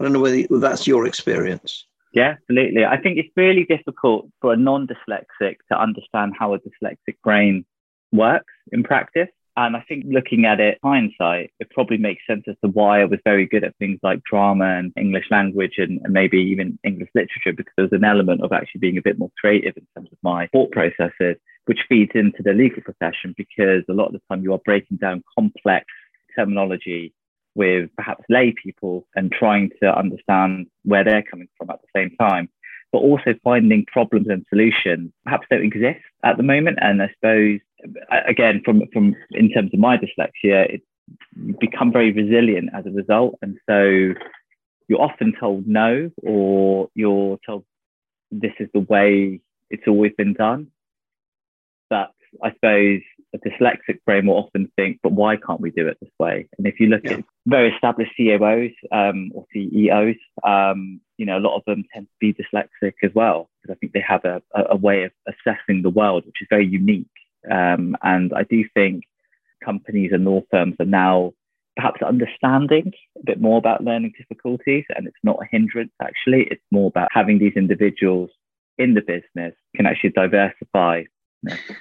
I 0.00 0.04
don't 0.04 0.14
know 0.14 0.20
whether 0.20 0.46
that's 0.48 0.86
your 0.86 1.06
experience. 1.06 1.84
Yeah, 2.12 2.36
absolutely. 2.40 2.84
I 2.84 2.98
think 3.00 3.18
it's 3.18 3.30
really 3.36 3.64
difficult 3.64 4.28
for 4.40 4.52
a 4.52 4.56
non 4.56 4.86
dyslexic 4.86 5.56
to 5.70 5.80
understand 5.80 6.34
how 6.38 6.54
a 6.54 6.58
dyslexic 6.58 7.16
brain 7.24 7.64
works 8.12 8.52
in 8.70 8.82
practice. 8.82 9.28
And 9.56 9.76
I 9.76 9.84
think 9.86 10.06
looking 10.08 10.46
at 10.46 10.60
it 10.60 10.78
hindsight, 10.82 11.52
it 11.60 11.70
probably 11.70 11.98
makes 11.98 12.22
sense 12.26 12.44
as 12.48 12.56
to 12.64 12.70
why 12.70 13.02
I 13.02 13.04
was 13.04 13.20
very 13.22 13.46
good 13.46 13.64
at 13.64 13.76
things 13.76 13.98
like 14.02 14.22
drama 14.22 14.78
and 14.78 14.92
English 14.96 15.26
language 15.30 15.74
and, 15.76 16.00
and, 16.04 16.12
maybe 16.12 16.38
even 16.38 16.78
English 16.84 17.10
literature, 17.14 17.52
because 17.54 17.72
there 17.76 17.84
was 17.84 17.92
an 17.92 18.04
element 18.04 18.42
of 18.42 18.52
actually 18.52 18.78
being 18.78 18.96
a 18.96 19.02
bit 19.02 19.18
more 19.18 19.30
creative 19.38 19.76
in 19.76 19.86
terms 19.94 20.08
of 20.10 20.18
my 20.22 20.46
thought 20.48 20.70
processes, 20.70 21.36
which 21.66 21.84
feeds 21.86 22.12
into 22.14 22.42
the 22.42 22.54
legal 22.54 22.82
profession 22.82 23.34
because 23.36 23.84
a 23.90 23.92
lot 23.92 24.06
of 24.06 24.12
the 24.12 24.20
time 24.30 24.42
you 24.42 24.54
are 24.54 24.60
breaking 24.64 24.96
down 24.96 25.22
complex 25.38 25.84
terminology 26.34 27.12
with 27.54 27.90
perhaps 27.96 28.24
lay 28.28 28.54
people 28.62 29.06
and 29.14 29.30
trying 29.32 29.70
to 29.82 29.96
understand 29.96 30.66
where 30.84 31.04
they're 31.04 31.22
coming 31.22 31.48
from 31.58 31.70
at 31.70 31.80
the 31.82 31.88
same 31.98 32.16
time, 32.18 32.48
but 32.92 32.98
also 32.98 33.34
finding 33.44 33.84
problems 33.86 34.26
and 34.28 34.44
solutions 34.48 35.12
perhaps 35.24 35.46
don't 35.50 35.64
exist 35.64 36.00
at 36.24 36.36
the 36.36 36.42
moment. 36.42 36.78
And 36.80 37.02
I 37.02 37.10
suppose, 37.14 37.60
again, 38.26 38.62
from, 38.64 38.82
from 38.92 39.14
in 39.32 39.50
terms 39.50 39.70
of 39.72 39.80
my 39.80 39.96
dyslexia, 39.96 40.74
it's 40.74 40.84
become 41.60 41.92
very 41.92 42.12
resilient 42.12 42.70
as 42.74 42.86
a 42.86 42.90
result. 42.90 43.38
And 43.42 43.58
so 43.68 44.14
you're 44.88 45.02
often 45.02 45.34
told 45.38 45.66
no, 45.66 46.10
or 46.22 46.88
you're 46.94 47.38
told 47.46 47.64
this 48.30 48.52
is 48.60 48.68
the 48.72 48.80
way 48.80 49.40
it's 49.70 49.86
always 49.86 50.12
been 50.16 50.34
done. 50.34 50.68
But 51.90 52.12
I 52.42 52.52
suppose 52.52 53.00
a 53.34 53.38
dyslexic 53.38 53.98
brain 54.04 54.26
will 54.26 54.36
often 54.36 54.70
think, 54.76 55.00
but 55.02 55.12
why 55.12 55.36
can't 55.36 55.60
we 55.60 55.70
do 55.70 55.88
it 55.88 55.98
this 56.00 56.10
way? 56.18 56.48
And 56.58 56.66
if 56.66 56.80
you 56.80 56.88
look 56.88 57.02
yeah. 57.04 57.14
at 57.14 57.24
very 57.46 57.72
established 57.72 58.12
CEOs 58.16 58.70
um, 58.92 59.32
or 59.34 59.44
CEOs, 59.52 60.16
um, 60.44 61.00
you 61.16 61.26
know, 61.26 61.38
a 61.38 61.40
lot 61.40 61.56
of 61.56 61.64
them 61.66 61.84
tend 61.92 62.06
to 62.06 62.12
be 62.20 62.34
dyslexic 62.34 62.94
as 63.02 63.10
well, 63.14 63.50
because 63.62 63.76
I 63.76 63.78
think 63.78 63.92
they 63.92 64.04
have 64.06 64.24
a, 64.24 64.42
a, 64.54 64.76
way 64.76 65.04
of 65.04 65.12
assessing 65.26 65.82
the 65.82 65.90
world, 65.90 66.24
which 66.24 66.40
is 66.40 66.46
very 66.48 66.66
unique. 66.66 67.06
Um, 67.50 67.96
and 68.02 68.32
I 68.32 68.44
do 68.44 68.64
think 68.74 69.04
companies 69.64 70.10
and 70.12 70.24
law 70.24 70.42
firms 70.50 70.76
are 70.78 70.86
now 70.86 71.32
perhaps 71.76 72.02
understanding 72.02 72.92
a 73.18 73.24
bit 73.24 73.40
more 73.40 73.58
about 73.58 73.82
learning 73.82 74.12
difficulties. 74.16 74.84
And 74.94 75.06
it's 75.06 75.16
not 75.22 75.38
a 75.42 75.48
hindrance, 75.50 75.92
actually. 76.00 76.46
It's 76.50 76.62
more 76.70 76.88
about 76.88 77.08
having 77.12 77.38
these 77.38 77.54
individuals 77.56 78.30
in 78.78 78.94
the 78.94 79.00
business 79.00 79.54
can 79.74 79.86
actually 79.86 80.10
diversify 80.10 81.04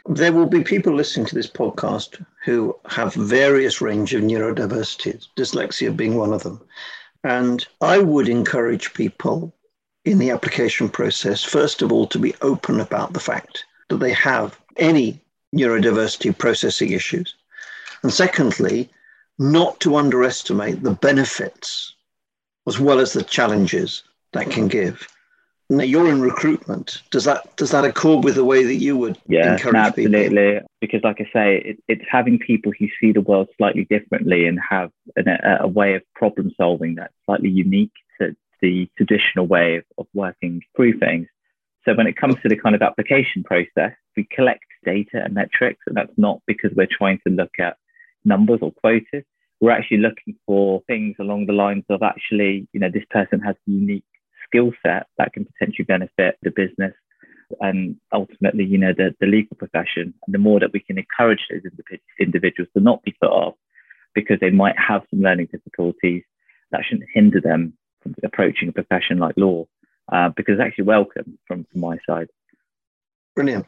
there 0.07 0.33
will 0.33 0.47
be 0.47 0.63
people 0.63 0.93
listening 0.93 1.25
to 1.27 1.35
this 1.35 1.49
podcast 1.49 2.23
who 2.43 2.75
have 2.87 3.13
various 3.13 3.81
range 3.81 4.13
of 4.13 4.23
neurodiversities, 4.23 5.27
dyslexia 5.37 5.95
being 5.95 6.15
one 6.15 6.33
of 6.33 6.43
them. 6.43 6.61
And 7.23 7.65
I 7.81 7.99
would 7.99 8.27
encourage 8.27 8.93
people 8.93 9.53
in 10.05 10.17
the 10.17 10.31
application 10.31 10.89
process, 10.89 11.43
first 11.43 11.81
of 11.81 11.91
all, 11.91 12.07
to 12.07 12.17
be 12.17 12.33
open 12.41 12.79
about 12.79 13.13
the 13.13 13.19
fact 13.19 13.65
that 13.89 13.97
they 13.97 14.13
have 14.13 14.59
any 14.77 15.21
neurodiversity 15.55 16.35
processing 16.35 16.91
issues. 16.91 17.35
And 18.01 18.11
secondly, 18.11 18.89
not 19.37 19.79
to 19.81 19.95
underestimate 19.95 20.81
the 20.81 20.93
benefits 20.93 21.95
as 22.67 22.79
well 22.79 22.99
as 22.99 23.13
the 23.13 23.23
challenges 23.23 24.03
that 24.33 24.49
can 24.49 24.67
give. 24.67 25.07
Now 25.71 25.85
you're 25.85 26.09
in 26.09 26.19
recruitment. 26.19 27.01
Does 27.11 27.23
that 27.23 27.55
does 27.55 27.71
that 27.71 27.85
accord 27.85 28.25
with 28.25 28.35
the 28.35 28.43
way 28.43 28.65
that 28.65 28.75
you 28.75 28.97
would 28.97 29.17
yeah, 29.27 29.53
encourage 29.53 29.75
absolutely. 29.75 30.55
people? 30.55 30.67
Because, 30.81 30.99
like 31.01 31.21
I 31.21 31.29
say, 31.31 31.61
it, 31.63 31.83
it's 31.87 32.03
having 32.11 32.39
people 32.39 32.73
who 32.77 32.87
see 32.99 33.13
the 33.13 33.21
world 33.21 33.47
slightly 33.57 33.85
differently 33.85 34.47
and 34.47 34.59
have 34.69 34.91
an, 35.15 35.29
a, 35.29 35.59
a, 35.61 35.67
way 35.69 35.95
of 35.95 36.01
problem 36.13 36.51
solving 36.57 36.95
that's 36.95 37.13
slightly 37.25 37.49
unique 37.49 37.93
to 38.19 38.35
the 38.61 38.89
traditional 38.97 39.47
way 39.47 39.77
of, 39.77 39.85
of 39.97 40.07
working 40.13 40.61
through 40.75 40.99
things. 40.99 41.27
So 41.85 41.95
when 41.95 42.05
it 42.05 42.17
comes 42.17 42.35
to 42.41 42.49
the 42.49 42.57
kind 42.57 42.75
of 42.75 42.81
application 42.81 43.41
process, 43.41 43.93
we 44.17 44.27
collect 44.29 44.65
data 44.83 45.21
and 45.23 45.33
metrics, 45.33 45.79
and 45.87 45.95
that's 45.95 46.11
not 46.17 46.41
because 46.47 46.71
we're 46.75 46.85
trying 46.91 47.21
to 47.25 47.33
look 47.33 47.59
at 47.59 47.77
numbers 48.25 48.59
or 48.61 48.73
quotas. 48.73 49.23
We're 49.61 49.71
actually 49.71 49.99
looking 49.99 50.35
for 50.45 50.81
things 50.85 51.15
along 51.17 51.45
the 51.45 51.53
lines 51.53 51.85
of 51.89 52.03
actually, 52.03 52.67
you 52.73 52.81
know, 52.81 52.89
this 52.93 53.05
person 53.09 53.39
has 53.39 53.55
unique 53.65 54.03
skill 54.51 54.71
set 54.85 55.07
that 55.17 55.33
can 55.33 55.45
potentially 55.45 55.85
benefit 55.85 56.37
the 56.41 56.51
business 56.51 56.93
and 57.59 57.97
ultimately, 58.13 58.63
you 58.63 58.77
know, 58.77 58.93
the, 58.95 59.13
the 59.19 59.27
legal 59.27 59.57
profession. 59.57 60.13
The 60.27 60.37
more 60.37 60.59
that 60.59 60.73
we 60.73 60.79
can 60.79 60.97
encourage 60.97 61.41
those 61.49 61.61
individuals 62.19 62.69
to 62.75 62.83
not 62.83 63.03
be 63.03 63.15
put 63.21 63.29
off 63.29 63.55
because 64.13 64.39
they 64.39 64.51
might 64.51 64.77
have 64.77 65.03
some 65.09 65.21
learning 65.21 65.49
difficulties, 65.51 66.23
that 66.71 66.83
shouldn't 66.85 67.09
hinder 67.13 67.41
them 67.41 67.73
from 68.01 68.15
approaching 68.23 68.69
a 68.69 68.71
profession 68.71 69.17
like 69.17 69.35
law 69.37 69.65
uh, 70.11 70.29
because 70.29 70.53
it's 70.53 70.61
actually 70.61 70.85
welcome 70.85 71.37
from, 71.47 71.65
from 71.71 71.81
my 71.81 71.97
side. 72.07 72.27
Brilliant. 73.35 73.65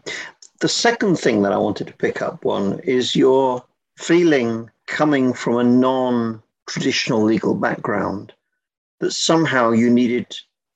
The 0.60 0.70
second 0.70 1.18
thing 1.18 1.42
that 1.42 1.54
I 1.54 1.58
wanted 1.58 1.88
to 1.88 1.94
pick 1.94 2.22
up 2.22 2.46
on 2.46 2.80
is 2.80 3.16
your 3.16 3.64
feeling 3.98 4.70
coming 4.88 5.34
from 5.34 5.58
a 5.58 5.64
non 5.64 6.42
traditional 6.68 7.24
legal 7.24 7.56
background 7.56 8.34
that 9.00 9.12
somehow 9.12 9.72
you 9.72 9.90
needed 9.90 10.36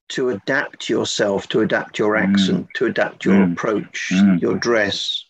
to 0.10 0.30
adapt 0.30 0.90
yourself, 0.90 1.48
to 1.50 1.62
adapt 1.62 2.00
your 2.00 2.16
mm. 2.16 2.24
accent, 2.24 2.68
mm. 2.68 2.74
to 2.74 2.86
adapt 2.86 3.26
your 3.26 3.36
mm. 3.36 3.52
approach, 3.54 4.12
mm. 4.14 4.42
your 4.42 4.56
dress, 4.56 5.26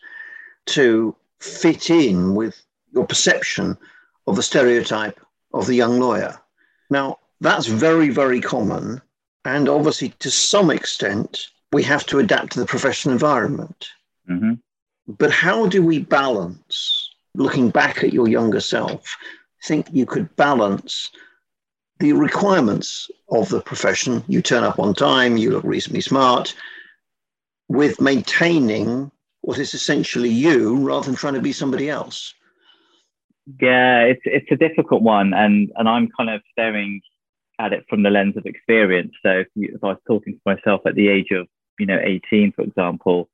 to 0.68 1.16
fit 1.40 1.90
in 1.90 2.36
with 2.36 2.62
your 2.94 3.06
perception 3.06 3.78
of 4.28 4.36
the 4.36 4.44
stereotype 4.44 5.20
of 5.54 5.66
the 5.68 5.76
young 5.76 6.00
lawyer. 6.00 6.38
Now, 6.90 7.20
that's 7.42 7.68
very, 7.68 8.10
very 8.10 8.42
common. 8.42 9.02
And 9.46 9.70
obviously, 9.70 10.10
to 10.20 10.32
some 10.32 10.70
extent, 10.70 11.48
we 11.72 11.84
have 11.84 12.06
to 12.08 12.20
adapt 12.20 12.54
to 12.54 12.60
the 12.60 12.66
professional 12.66 13.14
environment. 13.14 13.88
Mm-hmm. 14.30 14.54
But 15.08 15.32
how 15.32 15.68
do 15.68 15.82
we 15.82 16.00
balance, 16.00 17.10
looking 17.34 17.70
back 17.70 18.04
at 18.04 18.14
your 18.14 18.28
younger 18.28 18.60
self, 18.60 19.18
think 19.64 19.88
you 19.92 20.06
could 20.06 20.34
balance 20.36 21.12
the 22.00 22.14
requirements 22.14 23.10
of 23.30 23.50
the 23.50 23.62
profession. 23.62 24.24
You 24.28 24.42
turn 24.42 24.64
up 24.64 24.80
on 24.80 24.94
time, 24.94 25.38
you 25.38 25.52
look 25.52 25.64
reasonably 25.64 26.02
smart, 26.02 26.56
with 27.68 28.00
maintaining 28.00 29.12
what 29.42 29.58
is 29.58 29.74
essentially 29.74 30.30
you 30.30 30.78
rather 30.78 31.06
than 31.06 31.16
trying 31.16 31.34
to 31.34 31.42
be 31.42 31.54
somebody 31.54 31.90
else. 31.90 32.34
Yeah, 33.62 34.02
it's 34.02 34.22
it's 34.26 34.52
a 34.52 34.58
difficult 34.58 35.02
one, 35.02 35.34
and 35.34 35.72
and 35.78 35.88
I'm 35.88 36.10
kind 36.18 36.30
of 36.30 36.42
staring 36.52 37.02
at 37.60 37.74
it 37.74 37.86
from 37.90 38.04
the 38.04 38.10
lens 38.10 38.36
of 38.38 38.46
experience. 38.46 39.14
So 39.24 39.30
if, 39.30 39.48
you, 39.56 39.72
if 39.74 39.84
I 39.84 39.88
was 39.88 39.98
talking 40.06 40.34
to 40.34 40.42
myself 40.46 40.82
at 40.86 40.96
the 40.96 41.08
age 41.08 41.32
of 41.32 41.48
you 41.80 41.86
know 41.86 42.00
18, 42.04 42.52
for 42.52 42.64
example, 42.64 43.30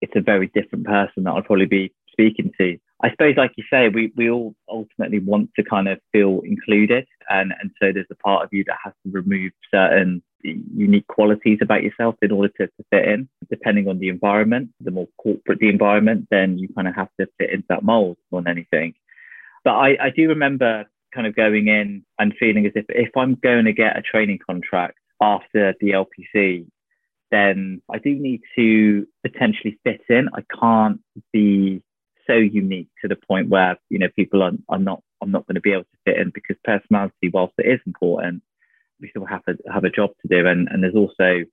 it's 0.00 0.16
a 0.16 0.20
very 0.20 0.50
different 0.54 0.86
person 0.86 1.24
that 1.24 1.32
I'd 1.32 1.44
probably 1.44 1.66
be 1.66 1.92
speaking 2.10 2.52
to. 2.58 2.78
I 3.04 3.10
suppose, 3.10 3.36
like 3.36 3.52
you 3.56 3.64
say, 3.70 3.90
we, 3.90 4.12
we 4.16 4.30
all 4.30 4.54
ultimately 4.66 5.18
want 5.18 5.50
to 5.56 5.62
kind 5.62 5.88
of 5.88 5.98
feel 6.10 6.40
included. 6.42 7.06
And, 7.28 7.52
and 7.60 7.70
so 7.78 7.92
there's 7.92 8.06
a 8.10 8.14
part 8.14 8.44
of 8.44 8.48
you 8.50 8.64
that 8.66 8.78
has 8.82 8.94
to 9.04 9.12
remove 9.12 9.52
certain 9.70 10.22
unique 10.42 11.06
qualities 11.06 11.58
about 11.60 11.82
yourself 11.82 12.14
in 12.22 12.32
order 12.32 12.48
to, 12.56 12.66
to 12.66 12.84
fit 12.90 13.06
in. 13.06 13.28
Depending 13.50 13.88
on 13.88 13.98
the 13.98 14.08
environment, 14.08 14.70
the 14.80 14.90
more 14.90 15.06
corporate 15.18 15.58
the 15.58 15.68
environment, 15.68 16.28
then 16.30 16.56
you 16.56 16.68
kind 16.74 16.88
of 16.88 16.94
have 16.94 17.10
to 17.20 17.26
fit 17.38 17.50
into 17.50 17.66
that 17.68 17.82
mold 17.82 18.16
more 18.32 18.40
than 18.40 18.50
anything. 18.50 18.94
But 19.64 19.74
I, 19.74 20.06
I 20.06 20.10
do 20.10 20.28
remember 20.28 20.86
kind 21.14 21.26
of 21.26 21.36
going 21.36 21.68
in 21.68 22.06
and 22.18 22.32
feeling 22.40 22.64
as 22.64 22.72
if 22.74 22.86
if 22.88 23.10
I'm 23.18 23.34
going 23.34 23.66
to 23.66 23.74
get 23.74 23.98
a 23.98 24.02
training 24.02 24.38
contract 24.46 24.96
after 25.20 25.74
the 25.78 25.90
LPC, 25.90 26.66
then 27.30 27.82
I 27.92 27.98
do 27.98 28.14
need 28.14 28.40
to 28.56 29.06
potentially 29.22 29.78
fit 29.84 30.00
in. 30.08 30.30
I 30.34 30.42
can't 30.58 31.00
be 31.34 31.82
so 32.26 32.34
unique 32.34 32.88
to 33.02 33.08
the 33.08 33.16
point 33.16 33.48
where 33.48 33.76
you 33.88 33.98
know 33.98 34.08
people 34.16 34.42
are, 34.42 34.52
are 34.68 34.78
not 34.78 35.02
I'm 35.22 35.30
not 35.30 35.46
going 35.46 35.54
to 35.54 35.60
be 35.60 35.72
able 35.72 35.84
to 35.84 35.98
fit 36.04 36.18
in 36.18 36.30
because 36.34 36.56
personality, 36.64 37.30
whilst 37.32 37.54
it 37.58 37.66
is 37.66 37.80
important, 37.86 38.42
we 39.00 39.08
still 39.10 39.24
have 39.24 39.44
to 39.44 39.56
have 39.72 39.84
a 39.84 39.90
job 39.90 40.10
to 40.22 40.28
do, 40.28 40.46
and 40.46 40.68
and 40.70 40.82
there's 40.82 40.94
also 40.94 41.44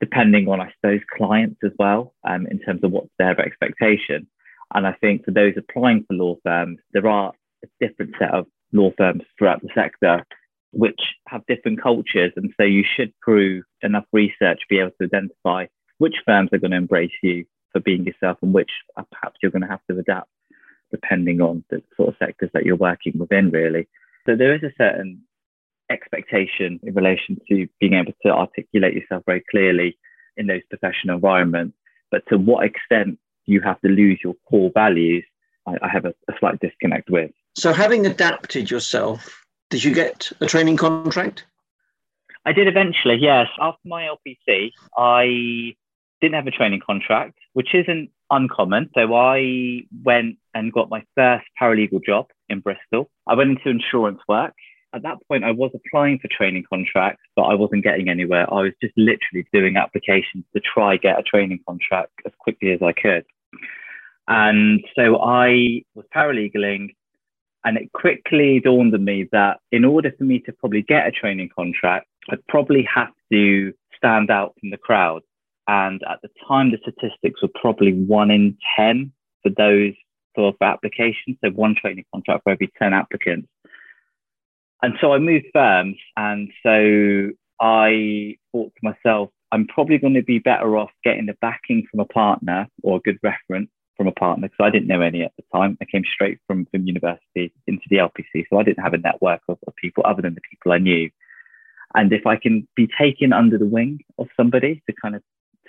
depending 0.00 0.48
on 0.48 0.60
I 0.60 0.72
suppose 0.76 1.00
clients 1.16 1.60
as 1.64 1.72
well 1.78 2.14
um, 2.26 2.46
in 2.46 2.58
terms 2.60 2.82
of 2.84 2.90
what's 2.90 3.10
their 3.18 3.38
expectation. 3.40 4.26
And 4.72 4.86
I 4.86 4.92
think 4.92 5.24
for 5.24 5.32
those 5.32 5.54
applying 5.56 6.04
for 6.04 6.14
law 6.14 6.36
firms, 6.44 6.78
there 6.92 7.08
are 7.08 7.32
a 7.64 7.86
different 7.86 8.14
set 8.18 8.32
of 8.32 8.46
law 8.72 8.92
firms 8.96 9.24
throughout 9.36 9.62
the 9.62 9.68
sector 9.74 10.24
which 10.72 11.00
have 11.26 11.46
different 11.46 11.82
cultures. 11.82 12.32
And 12.36 12.52
so 12.56 12.64
you 12.64 12.84
should 12.84 13.12
through 13.24 13.62
enough 13.82 14.04
research 14.12 14.60
be 14.68 14.78
able 14.78 14.92
to 15.00 15.06
identify 15.06 15.66
which 15.98 16.14
firms 16.24 16.50
are 16.52 16.58
going 16.58 16.70
to 16.70 16.76
embrace 16.76 17.10
you 17.22 17.44
for 17.72 17.80
being 17.80 18.04
yourself 18.04 18.38
and 18.42 18.52
which 18.52 18.70
uh, 18.96 19.02
perhaps 19.10 19.38
you're 19.42 19.52
going 19.52 19.62
to 19.62 19.68
have 19.68 19.84
to 19.90 19.98
adapt 19.98 20.30
depending 20.90 21.40
on 21.40 21.64
the 21.70 21.82
sort 21.96 22.08
of 22.08 22.16
sectors 22.18 22.50
that 22.52 22.64
you're 22.64 22.76
working 22.76 23.12
within, 23.16 23.50
really. 23.50 23.88
So 24.26 24.36
there 24.36 24.54
is 24.54 24.62
a 24.62 24.72
certain 24.76 25.22
expectation 25.90 26.80
in 26.82 26.94
relation 26.94 27.40
to 27.48 27.68
being 27.80 27.94
able 27.94 28.12
to 28.24 28.32
articulate 28.32 28.94
yourself 28.94 29.22
very 29.26 29.44
clearly 29.50 29.98
in 30.36 30.46
those 30.46 30.62
professional 30.68 31.16
environments. 31.16 31.76
But 32.10 32.22
to 32.28 32.38
what 32.38 32.64
extent 32.64 33.18
you 33.46 33.60
have 33.60 33.80
to 33.82 33.88
lose 33.88 34.18
your 34.22 34.34
core 34.48 34.70
values, 34.74 35.24
I, 35.66 35.76
I 35.82 35.88
have 35.88 36.04
a, 36.04 36.14
a 36.28 36.34
slight 36.38 36.60
disconnect 36.60 37.10
with. 37.10 37.30
So, 37.54 37.72
having 37.72 38.06
adapted 38.06 38.70
yourself, 38.70 39.44
did 39.70 39.82
you 39.82 39.92
get 39.92 40.30
a 40.40 40.46
training 40.46 40.76
contract? 40.76 41.44
I 42.46 42.52
did 42.52 42.68
eventually, 42.68 43.16
yes. 43.16 43.48
After 43.60 43.86
my 43.86 44.08
LPC, 44.08 44.70
I 44.96 45.74
didn't 46.20 46.34
have 46.34 46.46
a 46.46 46.50
training 46.50 46.80
contract, 46.84 47.38
which 47.52 47.74
isn't 47.74 48.10
uncommon. 48.30 48.90
So 48.94 49.14
I 49.14 49.82
went 50.04 50.36
and 50.54 50.72
got 50.72 50.90
my 50.90 51.02
first 51.16 51.46
paralegal 51.60 52.04
job 52.04 52.26
in 52.48 52.60
Bristol. 52.60 53.10
I 53.26 53.34
went 53.34 53.50
into 53.50 53.70
insurance 53.70 54.20
work. 54.28 54.54
At 54.92 55.02
that 55.02 55.18
point, 55.28 55.44
I 55.44 55.52
was 55.52 55.70
applying 55.74 56.18
for 56.18 56.28
training 56.28 56.64
contracts, 56.68 57.22
but 57.36 57.42
I 57.42 57.54
wasn't 57.54 57.84
getting 57.84 58.08
anywhere. 58.08 58.52
I 58.52 58.62
was 58.62 58.72
just 58.82 58.94
literally 58.96 59.46
doing 59.52 59.76
applications 59.76 60.44
to 60.54 60.60
try 60.60 60.96
get 60.96 61.18
a 61.18 61.22
training 61.22 61.60
contract 61.66 62.12
as 62.26 62.32
quickly 62.38 62.72
as 62.72 62.82
I 62.82 62.92
could. 62.92 63.24
And 64.26 64.80
so 64.96 65.20
I 65.22 65.82
was 65.94 66.06
paralegaling, 66.14 66.94
and 67.64 67.76
it 67.76 67.92
quickly 67.92 68.60
dawned 68.60 68.94
on 68.94 69.04
me 69.04 69.28
that 69.32 69.58
in 69.70 69.84
order 69.84 70.12
for 70.16 70.24
me 70.24 70.40
to 70.40 70.52
probably 70.52 70.82
get 70.82 71.06
a 71.06 71.12
training 71.12 71.50
contract, 71.54 72.06
I'd 72.30 72.46
probably 72.48 72.82
have 72.92 73.12
to 73.32 73.72
stand 73.96 74.30
out 74.30 74.54
from 74.58 74.70
the 74.70 74.76
crowd. 74.76 75.22
And 75.70 76.02
at 76.10 76.20
the 76.20 76.28
time, 76.48 76.72
the 76.72 76.78
statistics 76.82 77.42
were 77.42 77.60
probably 77.60 77.92
one 77.92 78.32
in 78.32 78.58
10 78.76 79.12
for 79.44 79.50
those 79.56 79.92
for, 80.34 80.48
of 80.48 80.56
applications. 80.60 81.36
So 81.44 81.50
one 81.50 81.76
training 81.80 82.06
contract 82.12 82.42
for 82.42 82.50
every 82.50 82.72
10 82.76 82.92
applicants. 82.92 83.46
And 84.82 84.94
so 85.00 85.12
I 85.12 85.18
moved 85.18 85.46
firms. 85.52 85.96
And 86.16 86.50
so 86.64 87.30
I 87.60 88.36
thought 88.50 88.72
to 88.74 88.82
myself, 88.82 89.30
I'm 89.52 89.68
probably 89.68 89.98
going 89.98 90.14
to 90.14 90.24
be 90.24 90.40
better 90.40 90.76
off 90.76 90.90
getting 91.04 91.26
the 91.26 91.36
backing 91.40 91.86
from 91.88 92.00
a 92.00 92.04
partner 92.04 92.66
or 92.82 92.96
a 92.96 93.00
good 93.00 93.18
reference 93.22 93.70
from 93.96 94.08
a 94.08 94.12
partner 94.12 94.48
because 94.48 94.66
I 94.66 94.70
didn't 94.70 94.88
know 94.88 95.02
any 95.02 95.22
at 95.22 95.32
the 95.36 95.44
time. 95.54 95.78
I 95.80 95.84
came 95.84 96.02
straight 96.12 96.38
from, 96.48 96.66
from 96.72 96.84
university 96.84 97.52
into 97.68 97.84
the 97.90 97.98
LPC. 97.98 98.46
So 98.50 98.58
I 98.58 98.64
didn't 98.64 98.82
have 98.82 98.94
a 98.94 98.98
network 98.98 99.42
of, 99.48 99.56
of 99.68 99.76
people 99.76 100.02
other 100.04 100.22
than 100.22 100.34
the 100.34 100.40
people 100.50 100.72
I 100.72 100.78
knew. 100.78 101.10
And 101.94 102.12
if 102.12 102.26
I 102.26 102.34
can 102.34 102.66
be 102.74 102.88
taken 102.98 103.32
under 103.32 103.56
the 103.56 103.66
wing 103.66 104.00
of 104.18 104.26
somebody 104.36 104.82
to 104.88 104.94
kind 105.00 105.14
of 105.14 105.22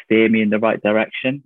steer 0.04 0.30
me 0.30 0.42
in 0.42 0.50
the 0.50 0.60
right 0.60 0.82
direction, 0.82 1.44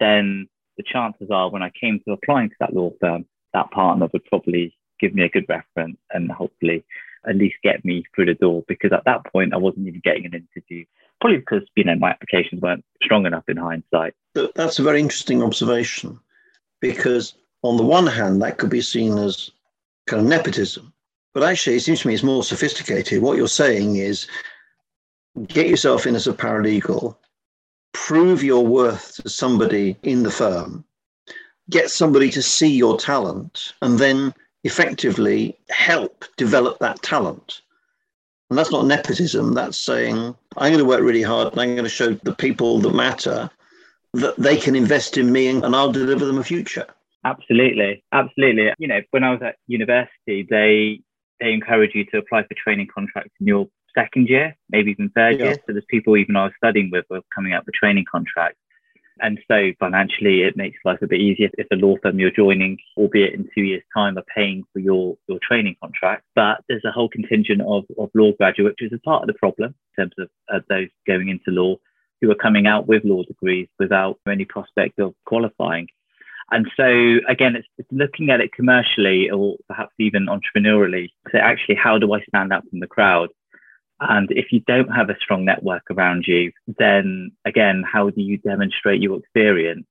then 0.00 0.48
the 0.76 0.82
chances 0.82 1.28
are 1.30 1.50
when 1.50 1.62
I 1.62 1.70
came 1.70 2.00
to 2.04 2.12
applying 2.12 2.50
to 2.50 2.56
that 2.60 2.74
law 2.74 2.92
firm, 3.00 3.26
that 3.52 3.70
partner 3.70 4.08
would 4.12 4.24
probably 4.26 4.76
give 5.00 5.14
me 5.14 5.22
a 5.22 5.28
good 5.28 5.46
reference 5.48 5.98
and 6.12 6.30
hopefully 6.30 6.84
at 7.28 7.36
least 7.36 7.56
get 7.62 7.84
me 7.84 8.04
through 8.14 8.26
the 8.26 8.34
door 8.34 8.64
because 8.68 8.92
at 8.92 9.04
that 9.04 9.24
point 9.32 9.52
I 9.52 9.58
wasn't 9.58 9.88
even 9.88 10.00
getting 10.04 10.26
an 10.26 10.34
interview. 10.34 10.84
Probably 11.20 11.38
because, 11.38 11.62
you 11.74 11.84
know, 11.84 11.96
my 11.96 12.10
applications 12.10 12.60
weren't 12.60 12.84
strong 13.02 13.26
enough 13.26 13.44
in 13.48 13.56
hindsight. 13.56 14.14
That's 14.54 14.78
a 14.78 14.84
very 14.84 15.00
interesting 15.00 15.42
observation 15.42 16.20
because 16.80 17.34
on 17.62 17.76
the 17.76 17.82
one 17.82 18.06
hand, 18.06 18.40
that 18.42 18.58
could 18.58 18.70
be 18.70 18.80
seen 18.80 19.18
as 19.18 19.50
kind 20.06 20.22
of 20.22 20.28
nepotism. 20.28 20.92
But 21.34 21.42
actually, 21.42 21.76
it 21.76 21.80
seems 21.80 22.00
to 22.00 22.08
me 22.08 22.14
it's 22.14 22.22
more 22.22 22.44
sophisticated. 22.44 23.20
What 23.20 23.36
you're 23.36 23.48
saying 23.48 23.96
is 23.96 24.28
get 25.48 25.68
yourself 25.68 26.06
in 26.06 26.14
as 26.14 26.26
a 26.26 26.32
paralegal, 26.32 27.16
prove 27.92 28.42
your 28.42 28.66
worth 28.66 29.16
to 29.22 29.28
somebody 29.28 29.96
in 30.02 30.22
the 30.22 30.30
firm, 30.30 30.84
get 31.70 31.90
somebody 31.90 32.30
to 32.30 32.42
see 32.42 32.74
your 32.74 32.98
talent, 32.98 33.74
and 33.82 33.98
then 33.98 34.34
effectively 34.64 35.58
help 35.70 36.24
develop 36.36 36.78
that 36.78 37.02
talent. 37.02 37.60
And 38.50 38.58
that's 38.58 38.72
not 38.72 38.86
nepotism, 38.86 39.54
that's 39.54 39.76
saying, 39.76 40.34
I'm 40.56 40.72
going 40.72 40.78
to 40.78 40.84
work 40.84 41.02
really 41.02 41.22
hard 41.22 41.52
and 41.52 41.60
I'm 41.60 41.74
going 41.74 41.84
to 41.84 41.90
show 41.90 42.14
the 42.14 42.34
people 42.34 42.78
that 42.78 42.94
matter 42.94 43.50
that 44.14 44.36
they 44.36 44.56
can 44.56 44.74
invest 44.74 45.18
in 45.18 45.30
me 45.30 45.48
and, 45.48 45.76
I'll 45.76 45.92
deliver 45.92 46.24
them 46.24 46.38
a 46.38 46.44
future. 46.44 46.86
Absolutely. 47.24 48.02
Absolutely. 48.12 48.72
You 48.78 48.88
know, 48.88 49.00
when 49.10 49.22
I 49.22 49.32
was 49.32 49.42
at 49.42 49.56
university, 49.66 50.46
they 50.48 51.02
they 51.40 51.52
encourage 51.52 51.94
you 51.94 52.04
to 52.06 52.18
apply 52.18 52.42
for 52.42 52.54
training 52.54 52.88
contracts 52.92 53.34
in 53.40 53.46
your 53.46 53.68
second 53.98 54.28
year, 54.28 54.56
maybe 54.70 54.90
even 54.90 55.10
third 55.10 55.38
yeah. 55.38 55.46
year. 55.46 55.54
So 55.54 55.72
there's 55.72 55.84
people 55.88 56.16
even 56.16 56.36
I 56.36 56.44
was 56.44 56.52
studying 56.56 56.90
with 56.90 57.04
were 57.10 57.22
coming 57.34 57.52
up 57.52 57.66
with 57.66 57.74
training 57.74 58.04
contracts. 58.10 58.58
And 59.20 59.38
so 59.50 59.72
financially, 59.80 60.42
it 60.42 60.56
makes 60.56 60.78
life 60.84 61.02
a 61.02 61.08
bit 61.08 61.20
easier 61.20 61.48
if 61.58 61.68
the 61.70 61.76
law 61.76 61.96
firm 62.02 62.20
you're 62.20 62.30
joining, 62.30 62.78
albeit 62.96 63.34
in 63.34 63.48
two 63.52 63.62
years' 63.62 63.82
time, 63.92 64.16
are 64.16 64.24
paying 64.34 64.62
for 64.72 64.78
your, 64.78 65.16
your 65.26 65.40
training 65.42 65.74
contract. 65.82 66.24
But 66.36 66.62
there's 66.68 66.84
a 66.84 66.92
whole 66.92 67.08
contingent 67.08 67.62
of, 67.62 67.84
of 67.98 68.10
law 68.14 68.30
graduates, 68.38 68.76
which 68.80 68.92
is 68.92 68.96
a 68.96 69.02
part 69.02 69.22
of 69.22 69.26
the 69.26 69.34
problem 69.34 69.74
in 69.96 70.04
terms 70.04 70.14
of 70.48 70.62
those 70.68 70.88
going 71.06 71.28
into 71.28 71.50
law 71.50 71.76
who 72.20 72.30
are 72.30 72.36
coming 72.36 72.66
out 72.66 72.86
with 72.86 73.04
law 73.04 73.22
degrees 73.24 73.68
without 73.78 74.18
any 74.28 74.44
prospect 74.44 74.98
of 75.00 75.14
qualifying. 75.26 75.88
And 76.50 76.66
so 76.76 77.18
again, 77.28 77.56
it's, 77.56 77.68
it's, 77.76 77.88
looking 77.92 78.30
at 78.30 78.40
it 78.40 78.52
commercially 78.52 79.30
or 79.30 79.56
perhaps 79.68 79.92
even 79.98 80.26
entrepreneurially. 80.26 81.10
So 81.30 81.38
actually, 81.38 81.74
how 81.74 81.98
do 81.98 82.12
I 82.14 82.22
stand 82.22 82.52
out 82.52 82.64
from 82.70 82.80
the 82.80 82.86
crowd? 82.86 83.28
And 84.00 84.30
if 84.30 84.52
you 84.52 84.60
don't 84.60 84.88
have 84.88 85.10
a 85.10 85.16
strong 85.20 85.44
network 85.44 85.90
around 85.90 86.24
you, 86.26 86.52
then 86.78 87.32
again, 87.44 87.82
how 87.90 88.10
do 88.10 88.20
you 88.20 88.38
demonstrate 88.38 89.02
your 89.02 89.18
experience 89.18 89.86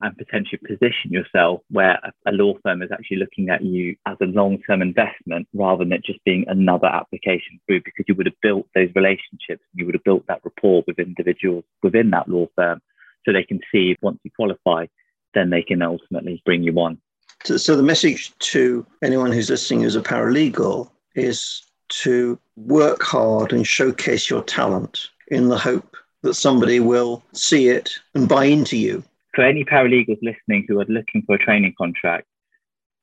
and 0.00 0.16
potentially 0.16 0.58
position 0.58 1.10
yourself 1.10 1.60
where 1.70 1.98
a, 2.26 2.32
law 2.32 2.54
firm 2.62 2.82
is 2.82 2.92
actually 2.92 3.16
looking 3.16 3.48
at 3.48 3.64
you 3.64 3.96
as 4.06 4.16
a 4.20 4.26
long-term 4.26 4.80
investment 4.80 5.48
rather 5.54 5.82
than 5.82 5.92
it 5.92 6.04
just 6.04 6.22
being 6.24 6.44
another 6.46 6.86
application 6.86 7.58
through 7.66 7.80
because 7.84 8.04
you 8.06 8.14
would 8.14 8.26
have 8.26 8.40
built 8.40 8.66
those 8.74 8.90
relationships, 8.94 9.62
you 9.74 9.84
would 9.86 9.94
have 9.94 10.04
built 10.04 10.24
that 10.28 10.40
rapport 10.44 10.84
with 10.86 10.98
individuals 10.98 11.64
within 11.82 12.10
that 12.10 12.28
law 12.28 12.46
firm 12.54 12.80
so 13.24 13.32
they 13.32 13.42
can 13.42 13.60
see 13.72 13.90
if 13.90 13.98
once 14.00 14.20
you 14.22 14.30
qualify, 14.36 14.86
then 15.34 15.50
they 15.50 15.62
can 15.62 15.82
ultimately 15.82 16.40
bring 16.44 16.62
you 16.62 16.74
on. 16.78 16.98
So, 17.44 17.56
so 17.56 17.76
the 17.76 17.82
message 17.82 18.36
to 18.38 18.86
anyone 19.02 19.32
who's 19.32 19.50
listening 19.50 19.82
who's 19.82 19.96
a 19.96 20.00
paralegal 20.00 20.90
is 21.14 21.62
to 21.88 22.38
work 22.56 23.02
hard 23.02 23.52
and 23.52 23.66
showcase 23.66 24.28
your 24.28 24.42
talent 24.42 25.08
in 25.28 25.48
the 25.48 25.58
hope 25.58 25.96
that 26.22 26.34
somebody 26.34 26.80
will 26.80 27.22
see 27.32 27.68
it 27.68 27.92
and 28.14 28.28
buy 28.28 28.44
into 28.44 28.76
you. 28.76 29.02
For 29.34 29.44
any 29.44 29.64
paralegals 29.64 30.18
listening 30.22 30.64
who 30.66 30.80
are 30.80 30.86
looking 30.86 31.22
for 31.26 31.36
a 31.36 31.38
training 31.38 31.74
contract, 31.78 32.26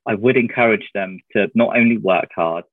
I 0.06 0.16
would 0.16 0.38
encourage 0.38 0.90
them 0.94 1.20
to 1.32 1.50
not 1.56 1.78
only 1.78 1.98
work 1.98 2.30
hard, 2.36 2.66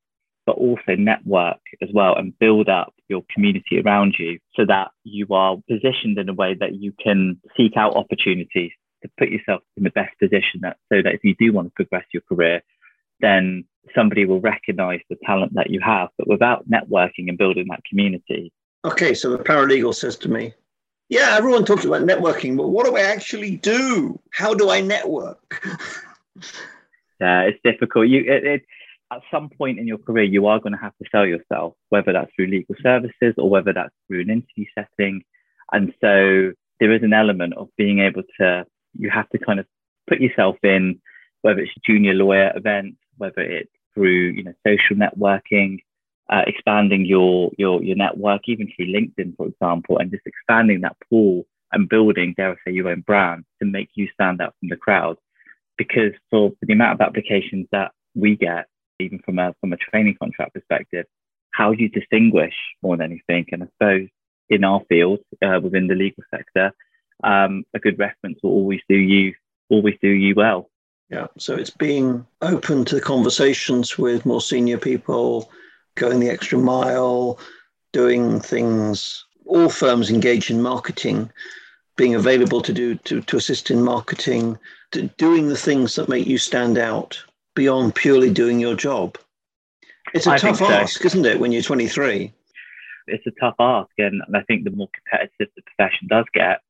but 0.44 0.57
also 0.57 0.96
network 0.96 1.61
as 1.81 1.88
well 1.92 2.16
and 2.16 2.37
build 2.38 2.68
up 2.68 2.92
your 3.09 3.22
community 3.33 3.81
around 3.81 4.16
you 4.18 4.38
so 4.57 4.64
that 4.66 4.90
you 5.05 5.27
are 5.31 5.57
positioned 5.68 6.18
in 6.18 6.29
a 6.29 6.35
way 6.35 6.55
that 6.55 6.75
you 6.75 6.92
can 7.03 7.40
seek 7.57 7.77
out 7.77 7.94
opportunities 7.94 8.72
to 9.03 9.11
put 9.18 9.31
yourself 9.31 9.62
in 9.77 9.85
the 9.85 9.90
best 9.90 10.18
position 10.18 10.61
that 10.62 10.77
so 10.92 11.03
that 11.03 11.14
if 11.14 11.20
you 11.22 11.35
do 11.38 11.53
want 11.53 11.68
to 11.68 11.75
progress 11.75 12.05
your 12.12 12.22
career, 12.22 12.62
then 13.22 13.64
somebody 13.94 14.24
will 14.26 14.40
recognize 14.40 15.00
the 15.08 15.16
talent 15.24 15.54
that 15.54 15.70
you 15.70 15.80
have. 15.80 16.08
But 16.18 16.28
without 16.28 16.68
networking 16.68 17.28
and 17.28 17.38
building 17.38 17.66
that 17.70 17.85
community. 17.88 18.52
Okay, 18.85 19.14
so 19.14 19.30
the 19.30 19.42
paralegal 19.42 19.94
says 19.94 20.16
to 20.18 20.28
me, 20.28 20.52
Yeah, 21.08 21.37
everyone 21.37 21.64
talks 21.64 21.85
about 21.85 22.02
networking, 22.02 22.56
but 22.56 22.68
what 22.68 22.85
do 22.85 22.96
I 22.96 23.02
actually 23.02 23.56
do? 23.56 24.20
How 24.32 24.52
do 24.54 24.70
I 24.70 24.80
network? 24.80 25.64
yeah, 27.20 27.42
it's 27.42 27.61
difficult. 27.64 28.08
You 28.08 28.20
it, 28.20 28.44
it, 28.44 28.62
at 29.12 29.22
some 29.30 29.50
point 29.50 29.78
in 29.78 29.87
your 29.87 29.98
career, 29.98 30.24
you 30.24 30.46
are 30.46 30.58
going 30.58 30.72
to 30.72 30.78
have 30.78 30.96
to 31.02 31.08
sell 31.11 31.26
yourself, 31.26 31.74
whether 31.90 32.12
that's 32.12 32.30
through 32.35 32.46
legal 32.46 32.74
services 32.82 33.35
or 33.37 33.48
whether 33.50 33.72
that's 33.72 33.94
through 34.08 34.22
an 34.22 34.30
interview 34.30 34.64
setting. 34.74 35.22
And 35.70 35.92
so 36.00 36.52
there 36.80 36.92
is 36.92 37.02
an 37.02 37.12
element 37.12 37.54
of 37.54 37.68
being 37.76 38.00
able 38.00 38.22
to, 38.40 38.64
you 38.98 39.11
have 39.11 39.28
to 39.30 39.38
kind 39.38 39.61
of 39.61 39.66
put 40.08 40.20
yourself 40.20 40.56
in, 40.62 41.00
whether 41.42 41.61
it's 41.61 41.72
a 41.76 41.80
junior 41.87 42.14
lawyer 42.14 42.52
events, 42.56 42.96
whether 43.18 43.40
it's 43.40 43.70
through 43.94 44.33
you 44.33 44.44
know 44.44 44.55
social 44.66 44.96
networking, 44.96 45.79
uh, 46.31 46.42
expanding 46.46 47.05
your 47.05 47.51
your 47.59 47.83
your 47.83 47.96
network, 47.96 48.42
even 48.46 48.68
through 48.75 48.87
LinkedIn, 48.87 49.37
for 49.37 49.46
example, 49.46 49.98
and 49.98 50.11
just 50.11 50.27
expanding 50.27 50.81
that 50.81 50.96
pool 51.09 51.44
and 51.72 51.88
building, 51.88 52.35
dare 52.37 52.53
I 52.53 52.55
say, 52.66 52.72
your 52.72 52.88
own 52.88 53.01
brand 53.01 53.44
to 53.61 53.66
make 53.66 53.90
you 53.94 54.09
stand 54.14 54.40
out 54.40 54.55
from 54.61 54.68
the 54.68 54.77
crowd. 54.77 55.16
Because 55.79 56.12
for, 56.31 56.53
the 56.61 56.75
amount 56.75 57.01
of 57.01 57.07
applications 57.07 57.66
that 57.72 57.92
we 58.14 58.37
get, 58.37 58.66
even 59.01 59.18
from 59.20 59.38
a 59.38 59.55
from 59.61 59.72
a 59.72 59.77
training 59.77 60.16
contract 60.20 60.55
perspective, 60.55 61.07
how 61.51 61.72
do 61.75 61.83
you 61.83 61.88
distinguish 61.88 62.55
more 62.83 62.96
than 62.96 63.11
anything? 63.11 63.46
And 63.53 63.64
I 63.64 63.66
suppose 63.79 64.09
in 64.48 64.64
our 64.64 64.83
field, 64.88 65.20
uh, 65.42 65.61
within 65.62 65.87
the 65.87 65.94
legal 65.94 66.25
sector, 66.31 66.72
um, 67.25 67.64
a 67.75 67.79
good 67.79 67.98
reference 67.98 68.38
will 68.42 68.51
always 68.51 68.81
do 68.88 68.96
you 68.96 69.35
always 69.70 69.94
do 70.03 70.09
you 70.09 70.35
well. 70.37 70.68
Yeah. 71.10 71.26
So 71.38 71.54
it's 71.54 71.70
being 71.70 72.26
open 72.40 72.84
to 72.86 73.00
conversations 73.00 73.98
with 73.98 74.24
more 74.24 74.40
senior 74.40 74.78
people, 74.78 75.50
going 75.94 76.20
the 76.20 76.30
extra 76.30 76.58
mile, 76.58 77.38
doing 77.92 78.40
things. 78.40 79.24
All 79.44 79.68
firms 79.68 80.10
engage 80.10 80.50
in 80.50 80.62
marketing 80.62 81.30
being 81.96 82.14
available 82.14 82.60
to 82.62 82.72
do 82.72 82.94
to, 82.96 83.20
to 83.22 83.36
assist 83.36 83.70
in 83.70 83.82
marketing, 83.82 84.58
to 84.92 85.02
doing 85.18 85.48
the 85.48 85.56
things 85.56 85.94
that 85.94 86.08
make 86.08 86.26
you 86.26 86.38
stand 86.38 86.78
out 86.78 87.22
beyond 87.54 87.94
purely 87.94 88.32
doing 88.32 88.58
your 88.58 88.74
job. 88.74 89.18
It's 90.14 90.26
a 90.26 90.32
I 90.32 90.38
tough 90.38 90.62
ask, 90.62 91.00
so. 91.00 91.06
isn't 91.06 91.26
it, 91.26 91.38
when 91.38 91.52
you're 91.52 91.62
23? 91.62 92.32
It's 93.08 93.26
a 93.26 93.30
tough 93.40 93.54
ask, 93.58 93.90
and 93.98 94.22
I 94.34 94.42
think 94.42 94.64
the 94.64 94.70
more 94.70 94.88
competitive 94.92 95.48
the 95.54 95.62
profession 95.62 96.08
does 96.08 96.24
get, 96.32 96.60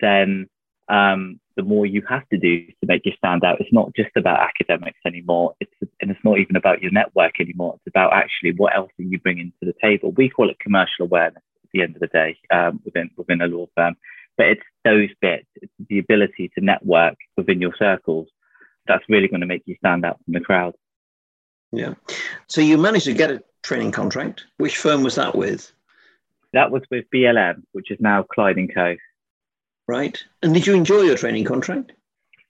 then 0.00 0.48
um, 0.88 1.40
the 1.60 1.68
more 1.68 1.84
you 1.84 2.02
have 2.08 2.26
to 2.30 2.38
do 2.38 2.66
to 2.66 2.86
make 2.86 3.02
you 3.04 3.12
stand 3.18 3.44
out. 3.44 3.60
It's 3.60 3.72
not 3.72 3.94
just 3.94 4.10
about 4.16 4.40
academics 4.40 4.98
anymore. 5.04 5.54
It's 5.60 5.72
and 6.00 6.10
it's 6.10 6.24
not 6.24 6.38
even 6.38 6.56
about 6.56 6.80
your 6.80 6.90
network 6.90 7.38
anymore. 7.38 7.74
It's 7.76 7.94
about 7.94 8.14
actually 8.14 8.52
what 8.56 8.74
else 8.74 8.90
are 8.98 9.02
you 9.02 9.20
bringing 9.20 9.52
to 9.60 9.66
the 9.66 9.74
table. 9.82 10.12
We 10.12 10.30
call 10.30 10.48
it 10.48 10.58
commercial 10.58 11.04
awareness 11.04 11.42
at 11.62 11.70
the 11.74 11.82
end 11.82 11.96
of 11.96 12.00
the 12.00 12.06
day 12.06 12.38
um, 12.50 12.80
within 12.84 13.10
within 13.18 13.42
a 13.42 13.46
law 13.46 13.66
firm, 13.76 13.94
but 14.38 14.46
it's 14.46 14.62
those 14.84 15.10
bits. 15.20 15.46
It's 15.56 15.72
the 15.90 15.98
ability 15.98 16.50
to 16.56 16.64
network 16.64 17.16
within 17.36 17.60
your 17.60 17.74
circles 17.78 18.28
that's 18.86 19.04
really 19.08 19.28
going 19.28 19.42
to 19.42 19.46
make 19.46 19.62
you 19.66 19.76
stand 19.76 20.06
out 20.06 20.18
from 20.24 20.32
the 20.32 20.40
crowd. 20.40 20.74
Yeah. 21.72 21.94
So 22.48 22.62
you 22.62 22.78
managed 22.78 23.04
to 23.04 23.12
get 23.12 23.30
a 23.30 23.42
training 23.62 23.92
contract. 23.92 24.44
Which 24.56 24.78
firm 24.78 25.02
was 25.02 25.16
that 25.16 25.36
with? 25.36 25.70
That 26.54 26.70
was 26.70 26.82
with 26.90 27.04
BLM, 27.14 27.62
which 27.72 27.90
is 27.90 27.98
now 28.00 28.24
Clyde 28.24 28.56
and 28.56 28.74
Co. 28.74 28.96
Right. 29.88 30.22
And 30.42 30.54
did 30.54 30.66
you 30.66 30.74
enjoy 30.74 31.02
your 31.02 31.16
training 31.16 31.44
contract? 31.44 31.92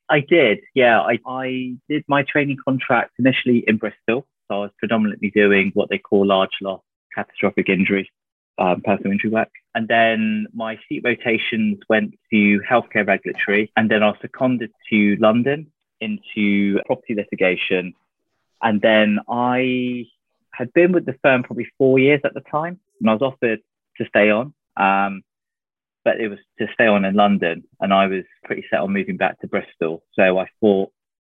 I 0.08 0.20
did. 0.20 0.60
Yeah. 0.74 1.00
I, 1.00 1.18
I 1.26 1.76
did 1.88 2.04
my 2.08 2.22
training 2.22 2.58
contract 2.64 3.12
initially 3.18 3.64
in 3.66 3.76
Bristol. 3.76 4.26
So 4.48 4.54
I 4.54 4.58
was 4.58 4.70
predominantly 4.78 5.30
doing 5.30 5.70
what 5.74 5.88
they 5.88 5.98
call 5.98 6.26
large 6.26 6.50
loss 6.60 6.82
catastrophic 7.14 7.68
injury, 7.68 8.10
um, 8.58 8.82
personal 8.82 9.12
injury 9.12 9.30
work. 9.30 9.50
And 9.74 9.86
then 9.86 10.46
my 10.52 10.78
seat 10.88 11.02
rotations 11.04 11.78
went 11.88 12.14
to 12.32 12.60
healthcare 12.68 13.06
regulatory. 13.06 13.72
And 13.76 13.90
then 13.90 14.02
I 14.02 14.08
was 14.08 14.18
seconded 14.20 14.72
to 14.90 15.16
London 15.20 15.70
into 16.00 16.80
property 16.86 17.14
litigation. 17.14 17.94
And 18.62 18.80
then 18.80 19.20
I 19.28 20.06
had 20.52 20.72
been 20.72 20.92
with 20.92 21.06
the 21.06 21.14
firm 21.22 21.42
probably 21.42 21.68
four 21.78 21.98
years 21.98 22.20
at 22.24 22.34
the 22.34 22.40
time, 22.40 22.78
and 23.00 23.08
I 23.08 23.14
was 23.14 23.22
offered 23.22 23.60
to 23.96 24.06
stay 24.06 24.30
on. 24.30 24.52
Um, 24.76 25.22
but 26.04 26.20
it 26.20 26.28
was 26.28 26.38
to 26.58 26.66
stay 26.74 26.86
on 26.86 27.04
in 27.04 27.14
London, 27.14 27.64
and 27.80 27.92
I 27.92 28.06
was 28.06 28.24
pretty 28.44 28.64
set 28.70 28.80
on 28.80 28.92
moving 28.92 29.16
back 29.16 29.40
to 29.40 29.46
Bristol. 29.46 30.02
So 30.14 30.38
I 30.38 30.46
thought 30.60 30.90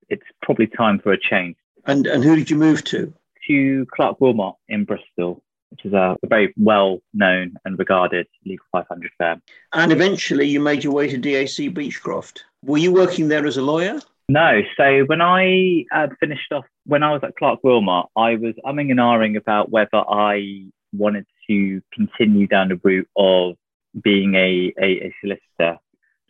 it's 0.10 0.26
probably 0.42 0.68
time 0.68 1.00
for 1.00 1.12
a 1.12 1.20
change. 1.20 1.56
And 1.86 2.08
and 2.08 2.24
who 2.24 2.36
did 2.36 2.50
you 2.50 2.58
move 2.58 2.84
to? 2.86 3.14
To 3.48 3.86
Clarke 3.94 4.20
Willmott 4.20 4.56
in 4.70 4.86
Bristol, 4.86 5.44
which 5.70 5.86
is 5.86 5.94
a, 5.94 6.16
a 6.24 6.28
very 6.28 6.54
well 6.58 7.00
known 7.14 7.56
and 7.66 7.78
regarded 7.78 8.28
legal 8.46 8.66
500 8.72 9.12
firm. 9.18 9.42
And 9.74 9.92
eventually, 9.92 10.48
you 10.48 10.60
made 10.60 10.84
your 10.84 10.94
way 10.94 11.08
to 11.10 11.18
DAC 11.18 11.74
Beachcroft. 11.74 12.40
Were 12.64 12.78
you 12.78 12.92
working 12.92 13.28
there 13.28 13.46
as 13.46 13.58
a 13.58 13.62
lawyer? 13.62 14.00
No. 14.28 14.62
So 14.78 15.04
when 15.06 15.22
I 15.22 15.86
uh, 15.92 16.08
finished 16.20 16.52
off, 16.52 16.66
when 16.86 17.04
I 17.04 17.12
was 17.12 17.22
at 17.24 17.36
Clarke 17.36 17.62
Willmott, 17.64 18.08
I 18.16 18.36
was 18.36 18.56
umming 18.66 18.90
and 18.90 19.00
ahhing 19.00 19.38
about 19.38 19.70
whether 19.70 19.98
I 19.98 20.66
wanted 20.94 21.28
to 21.48 21.82
continue 21.94 22.48
down 22.48 22.70
the 22.70 22.80
route 22.84 23.08
of 23.16 23.56
being 24.02 24.36
a, 24.36 24.74
a, 24.80 24.86
a 25.08 25.16
solicitor. 25.22 25.80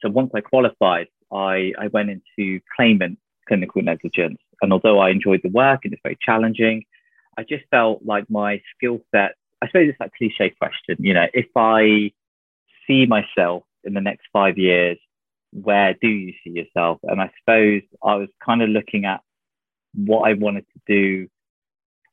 So 0.02 0.10
once 0.10 0.32
I 0.36 0.42
qualified, 0.42 1.08
I, 1.32 1.74
I 1.80 1.88
went 1.88 2.10
into 2.10 2.60
claimant 2.76 3.18
clinical 3.48 3.82
negligence. 3.82 4.40
And 4.62 4.72
although 4.72 5.00
I 5.00 5.10
enjoyed 5.10 5.42
the 5.44 5.50
work 5.50 5.82
and 5.84 5.94
it's 5.94 6.02
very 6.04 6.18
challenging, 6.22 6.84
I 7.38 7.44
just 7.44 7.66
felt 7.70 8.02
like 8.06 8.30
my 8.30 8.62
skill 8.76 9.00
set, 9.14 9.36
I 9.62 9.68
suppose 9.68 9.90
it's 9.90 10.00
that 10.00 10.14
cliche 10.18 10.52
question, 10.52 10.98
you 11.00 11.14
know, 11.14 11.28
if 11.34 11.48
I 11.56 12.12
see 12.88 13.06
myself 13.06 13.64
in 13.84 13.94
the 13.94 14.02
next 14.02 14.28
five 14.32 14.58
years 14.58 14.98
where 15.56 15.94
do 15.94 16.08
you 16.08 16.34
see 16.44 16.52
yourself? 16.52 17.00
And 17.04 17.22
I 17.22 17.32
suppose 17.40 17.82
I 18.04 18.16
was 18.16 18.28
kind 18.46 18.62
of 18.62 18.70
looking 18.70 19.06
at 19.06 19.22
what 19.94 20.30
I 20.30 20.34
wanted 20.34 20.66
to 20.74 20.82
do. 20.86 21.28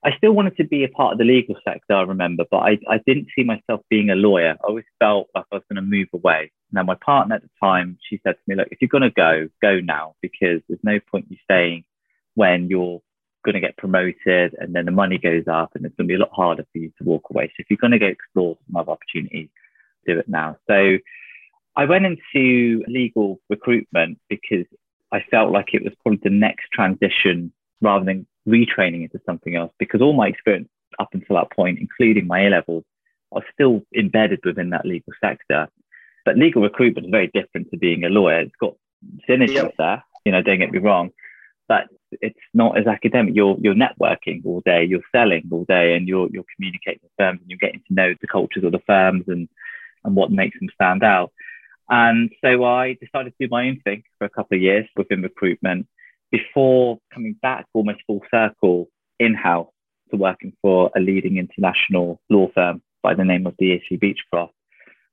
I 0.04 0.16
still 0.16 0.32
wanted 0.32 0.56
to 0.56 0.64
be 0.64 0.82
a 0.82 0.88
part 0.88 1.12
of 1.12 1.18
the 1.18 1.24
legal 1.24 1.54
sector, 1.64 1.94
I 1.94 2.02
remember, 2.02 2.44
but 2.50 2.58
I, 2.58 2.78
I 2.88 2.98
didn't 3.06 3.28
see 3.36 3.44
myself 3.44 3.82
being 3.88 4.10
a 4.10 4.16
lawyer. 4.16 4.56
I 4.60 4.66
always 4.66 4.84
felt 4.98 5.28
like 5.34 5.44
I 5.52 5.56
was 5.56 5.64
going 5.68 5.76
to 5.76 5.82
move 5.82 6.08
away. 6.12 6.50
Now, 6.72 6.82
my 6.82 6.96
partner 6.96 7.36
at 7.36 7.42
the 7.42 7.50
time, 7.62 7.98
she 8.08 8.20
said 8.24 8.34
to 8.34 8.40
me, 8.48 8.56
Look, 8.56 8.68
if 8.72 8.78
you're 8.80 8.88
going 8.88 9.02
to 9.02 9.10
go, 9.10 9.48
go 9.60 9.78
now, 9.78 10.16
because 10.20 10.60
there's 10.68 10.80
no 10.82 10.98
point 10.98 11.26
you 11.28 11.36
staying 11.44 11.84
when 12.34 12.68
you're 12.68 13.00
going 13.44 13.54
to 13.54 13.60
get 13.60 13.76
promoted 13.76 14.54
and 14.58 14.74
then 14.74 14.86
the 14.86 14.90
money 14.90 15.18
goes 15.18 15.44
up 15.46 15.72
and 15.74 15.84
it's 15.84 15.94
going 15.96 16.08
to 16.08 16.12
be 16.12 16.16
a 16.16 16.18
lot 16.18 16.32
harder 16.32 16.64
for 16.72 16.78
you 16.78 16.92
to 16.98 17.04
walk 17.04 17.30
away. 17.30 17.46
So 17.48 17.54
if 17.58 17.66
you're 17.70 17.76
going 17.76 17.92
to 17.92 17.98
go 17.98 18.06
explore 18.06 18.56
some 18.66 18.76
other 18.76 18.92
opportunities, 18.92 19.48
do 20.06 20.18
it 20.18 20.28
now. 20.28 20.56
So 20.68 20.98
I 21.76 21.84
went 21.84 22.06
into 22.06 22.84
legal 22.86 23.40
recruitment 23.48 24.18
because 24.28 24.66
I 25.12 25.24
felt 25.30 25.52
like 25.52 25.74
it 25.74 25.82
was 25.82 25.92
probably 26.02 26.20
the 26.22 26.30
next 26.30 26.70
transition 26.72 27.52
rather 27.80 28.04
than 28.04 28.26
retraining 28.48 29.02
into 29.02 29.20
something 29.24 29.54
else 29.54 29.72
because 29.78 30.00
all 30.00 30.12
my 30.12 30.28
experience 30.28 30.68
up 30.98 31.08
until 31.12 31.36
that 31.36 31.50
point, 31.52 31.78
including 31.78 32.26
my 32.26 32.46
A 32.46 32.50
levels, 32.50 32.84
are 33.32 33.42
still 33.52 33.82
embedded 33.96 34.40
within 34.44 34.70
that 34.70 34.84
legal 34.84 35.12
sector. 35.20 35.68
But 36.24 36.36
legal 36.36 36.62
recruitment 36.62 37.06
is 37.06 37.10
very 37.10 37.30
different 37.32 37.70
to 37.70 37.78
being 37.78 38.04
a 38.04 38.08
lawyer. 38.08 38.40
It's 38.40 38.56
got 38.60 38.74
synergies 39.28 39.54
yep. 39.54 39.74
there, 39.78 40.04
you 40.24 40.32
know, 40.32 40.42
don't 40.42 40.58
get 40.58 40.70
me 40.70 40.78
wrong, 40.78 41.10
but 41.68 41.88
it's 42.20 42.38
not 42.52 42.78
as 42.78 42.86
academic. 42.86 43.34
You're 43.34 43.56
you're 43.60 43.74
networking 43.74 44.44
all 44.44 44.62
day, 44.64 44.84
you're 44.84 45.00
selling 45.10 45.48
all 45.50 45.64
day, 45.64 45.94
and 45.96 46.06
you're 46.06 46.28
you're 46.30 46.44
communicating 46.54 47.00
with 47.02 47.12
firms 47.18 47.40
and 47.40 47.50
you're 47.50 47.58
getting 47.58 47.82
to 47.88 47.94
know 47.94 48.14
the 48.20 48.26
cultures 48.26 48.64
of 48.64 48.72
the 48.72 48.82
firms 48.86 49.24
and 49.28 49.48
and 50.04 50.14
what 50.14 50.30
makes 50.30 50.58
them 50.58 50.68
stand 50.74 51.02
out. 51.02 51.32
And 51.88 52.30
so 52.44 52.64
I 52.64 52.94
decided 52.94 53.30
to 53.30 53.46
do 53.46 53.50
my 53.50 53.68
own 53.68 53.80
thing 53.84 54.02
for 54.18 54.24
a 54.24 54.30
couple 54.30 54.56
of 54.56 54.62
years 54.62 54.86
within 54.96 55.22
recruitment 55.22 55.86
before 56.32 56.98
coming 57.14 57.36
back 57.42 57.66
almost 57.74 58.00
full 58.06 58.22
circle 58.30 58.88
in 59.20 59.34
house 59.34 59.68
to 60.10 60.16
working 60.16 60.52
for 60.62 60.90
a 60.96 61.00
leading 61.00 61.36
international 61.36 62.20
law 62.28 62.48
firm 62.54 62.82
by 63.02 63.14
the 63.14 63.24
name 63.24 63.46
of 63.46 63.54
DAC 63.58 64.00
Beachcroft. 64.00 64.50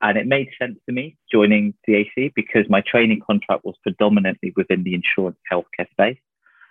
And 0.01 0.17
it 0.17 0.25
made 0.25 0.47
sense 0.57 0.79
to 0.87 0.93
me 0.93 1.17
joining 1.31 1.73
DAC 1.87 2.33
because 2.33 2.65
my 2.69 2.81
training 2.81 3.21
contract 3.25 3.65
was 3.65 3.75
predominantly 3.83 4.53
within 4.55 4.83
the 4.83 4.95
insurance 4.95 5.37
healthcare 5.51 5.89
space. 5.91 6.17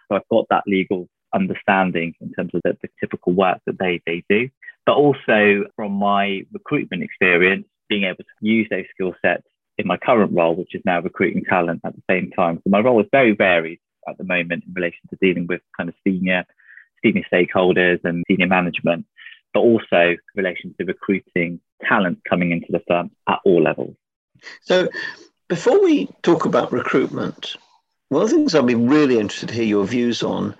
So 0.09 0.17
I've 0.17 0.29
got 0.31 0.47
that 0.49 0.65
legal 0.67 1.09
understanding 1.35 2.15
in 2.23 2.33
terms 2.33 2.53
of 2.55 2.63
the, 2.65 2.77
the 2.81 2.89
typical 2.99 3.35
work 3.35 3.59
that 3.67 3.79
they, 3.79 4.01
they 4.07 4.25
do. 4.31 4.49
But 4.87 4.97
also 4.97 5.65
from 5.77 5.93
my 5.93 6.43
recruitment 6.53 7.03
experience, 7.03 7.67
being 7.91 8.05
able 8.05 8.17
to 8.17 8.25
use 8.41 8.67
those 8.71 8.87
skill 8.95 9.15
sets 9.21 9.45
in 9.77 9.87
my 9.87 9.99
current 9.99 10.33
role, 10.35 10.57
which 10.57 10.75
is 10.75 10.83
now 10.87 11.01
recruiting 11.01 11.45
talent 11.45 11.83
at 11.85 11.95
the 11.95 12.03
same 12.11 12.31
time. 12.31 12.57
So 12.65 12.71
my 12.71 12.81
role 12.81 13.01
is 13.01 13.07
very 13.13 13.33
varied 13.33 13.79
at 14.09 14.19
the 14.19 14.25
moment 14.25 14.65
in 14.67 14.73
relation 14.75 15.01
to 15.11 15.19
dealing 15.21 15.47
with 15.47 15.61
kind 15.77 15.89
of 15.89 15.95
senior 16.05 16.45
senior 17.05 17.23
stakeholders 17.33 18.01
and 18.05 18.25
senior 18.29 18.49
management, 18.49 19.07
but 19.55 19.61
also 19.61 20.01
in 20.11 20.19
relation 20.35 20.75
to 20.79 20.85
recruiting 20.85 21.61
talent 21.83 22.19
coming 22.29 22.51
into 22.51 22.67
the 22.71 22.83
firm 22.89 23.11
at 23.29 23.39
all 23.45 23.63
levels. 23.63 23.95
So 24.63 24.89
before 25.49 25.81
we 25.83 26.07
talk 26.23 26.45
about 26.45 26.73
recruitment, 26.73 27.55
one 28.09 28.23
of 28.23 28.31
the 28.31 28.37
things 28.37 28.55
I'd 28.55 28.67
be 28.67 28.75
really 28.75 29.19
interested 29.19 29.51
to 29.51 29.55
hear 29.55 29.65
your 29.65 29.87
views 29.87 30.23
on 30.23 30.55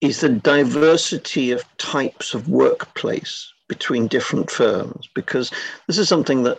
is 0.00 0.20
the 0.20 0.28
diversity 0.28 1.50
of 1.50 1.64
types 1.76 2.34
of 2.34 2.48
workplace 2.48 3.52
between 3.68 4.06
different 4.06 4.50
firms, 4.50 5.08
because 5.14 5.50
this 5.86 5.98
is 5.98 6.08
something 6.08 6.42
that 6.44 6.58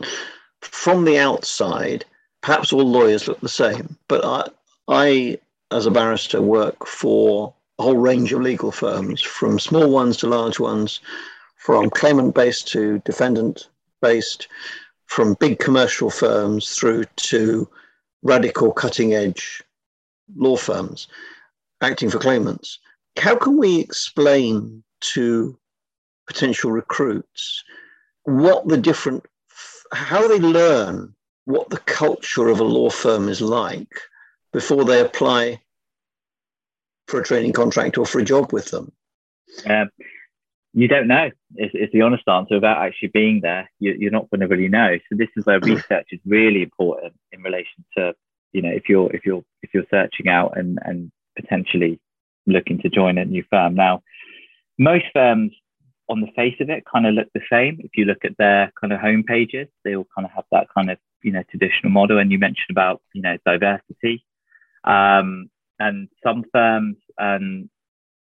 from 0.62 1.06
the 1.06 1.18
outside, 1.18 2.06
perhaps 2.42 2.72
all 2.72 2.84
lawyers 2.84 3.28
look 3.28 3.40
the 3.40 3.50
same, 3.50 3.98
but 4.08 4.24
I, 4.24 4.48
I, 4.88 5.38
as 5.72 5.86
a 5.86 5.92
barrister, 5.92 6.42
work 6.42 6.86
for 6.86 7.54
a 7.80 7.84
whole 7.84 7.98
range 7.98 8.34
of 8.34 8.42
legal 8.42 8.72
firms, 8.72 9.22
from 9.22 9.60
small 9.60 9.90
ones 9.90 10.18
to 10.18 10.28
large 10.28 10.60
ones, 10.60 11.00
from 11.56 11.90
claimant 11.90 12.36
based 12.36 12.68
to 12.70 13.00
defendant 13.00 13.68
based, 14.02 14.48
from 15.06 15.36
big 15.36 15.60
commercial 15.60 16.10
firms 16.10 16.72
through 16.72 17.06
to 17.16 17.68
radical 18.24 18.72
cutting 18.72 19.14
edge 19.14 19.64
law 20.36 20.56
firms 20.56 21.08
acting 21.82 22.10
for 22.10 22.20
claimants. 22.20 22.80
How 23.18 23.36
can 23.36 23.58
we 23.58 23.80
explain 23.80 24.84
to 25.02 25.58
potential 26.28 26.72
recruits 26.72 27.64
what 28.24 28.68
the 28.68 28.78
different 28.78 29.26
how 29.94 30.28
they 30.28 30.40
learn 30.40 31.14
what 31.46 31.70
the 31.70 31.80
culture 31.80 32.48
of 32.48 32.60
a 32.60 32.64
law 32.64 32.90
firm 32.90 33.28
is 33.28 33.42
like 33.42 33.94
before 34.52 34.86
they 34.86 35.02
apply 35.02 35.62
for 37.08 37.20
a 37.20 37.24
training 37.24 37.54
contract 37.54 37.98
or 37.98 38.06
for 38.06 38.20
a 38.20 38.26
job 38.26 38.54
with 38.54 38.72
them? 38.72 38.92
Um, 39.66 39.90
you 40.74 40.88
don't 40.88 41.08
know. 41.08 41.30
Is, 41.58 41.72
is 41.74 41.90
the 41.92 42.02
honest 42.02 42.28
answer 42.28 42.56
without 42.56 42.86
actually 42.86 43.10
being 43.10 43.42
there. 43.42 43.70
You, 43.80 44.08
are 44.08 44.12
not 44.12 44.30
going 44.30 44.42
to 44.42 44.48
really 44.48 44.70
know. 44.70 44.98
So 45.10 45.18
this 45.18 45.28
is 45.36 45.46
where 45.46 45.60
research 45.60 46.08
is 46.12 46.20
really 46.26 46.64
important 46.64 47.14
in 47.32 47.42
relation 47.42 47.86
to 47.98 48.14
you 48.54 48.62
know 48.62 48.72
if 48.72 48.90
you're 48.90 49.14
if 49.14 49.26
you're 49.26 49.44
if 49.62 49.74
you're 49.74 49.86
searching 49.90 50.28
out 50.28 50.58
and 50.58 50.80
and 50.84 51.12
potentially 51.38 52.00
looking 52.48 52.80
to 52.80 52.90
join 52.90 53.18
a 53.18 53.26
new 53.26 53.44
firm. 53.50 53.76
Now, 53.76 54.02
most 54.78 55.06
firms 55.14 55.52
on 56.10 56.22
the 56.22 56.32
face 56.36 56.56
of 56.60 56.70
it 56.70 56.84
kind 56.92 57.06
of 57.06 57.14
look 57.14 57.28
the 57.34 57.42
same. 57.52 57.80
If 57.82 57.92
you 57.96 58.06
look 58.06 58.26
at 58.26 58.38
their 58.38 58.72
kind 58.80 58.92
of 58.92 59.00
home 59.00 59.24
pages, 59.24 59.68
they 59.84 59.96
all 59.96 60.08
kind 60.16 60.26
of 60.26 60.32
have 60.32 60.46
that 60.52 60.68
kind 60.74 60.90
of 60.90 60.98
you 61.22 61.32
know 61.32 61.44
traditional 61.50 61.92
model. 61.92 62.18
And 62.18 62.32
you 62.32 62.40
mentioned 62.40 62.72
about 62.72 63.02
you 63.14 63.22
know 63.22 63.38
diversity, 63.46 64.24
um, 64.84 65.50
and 65.80 66.08
some 66.24 66.44
firms, 66.52 66.98
and 67.18 67.70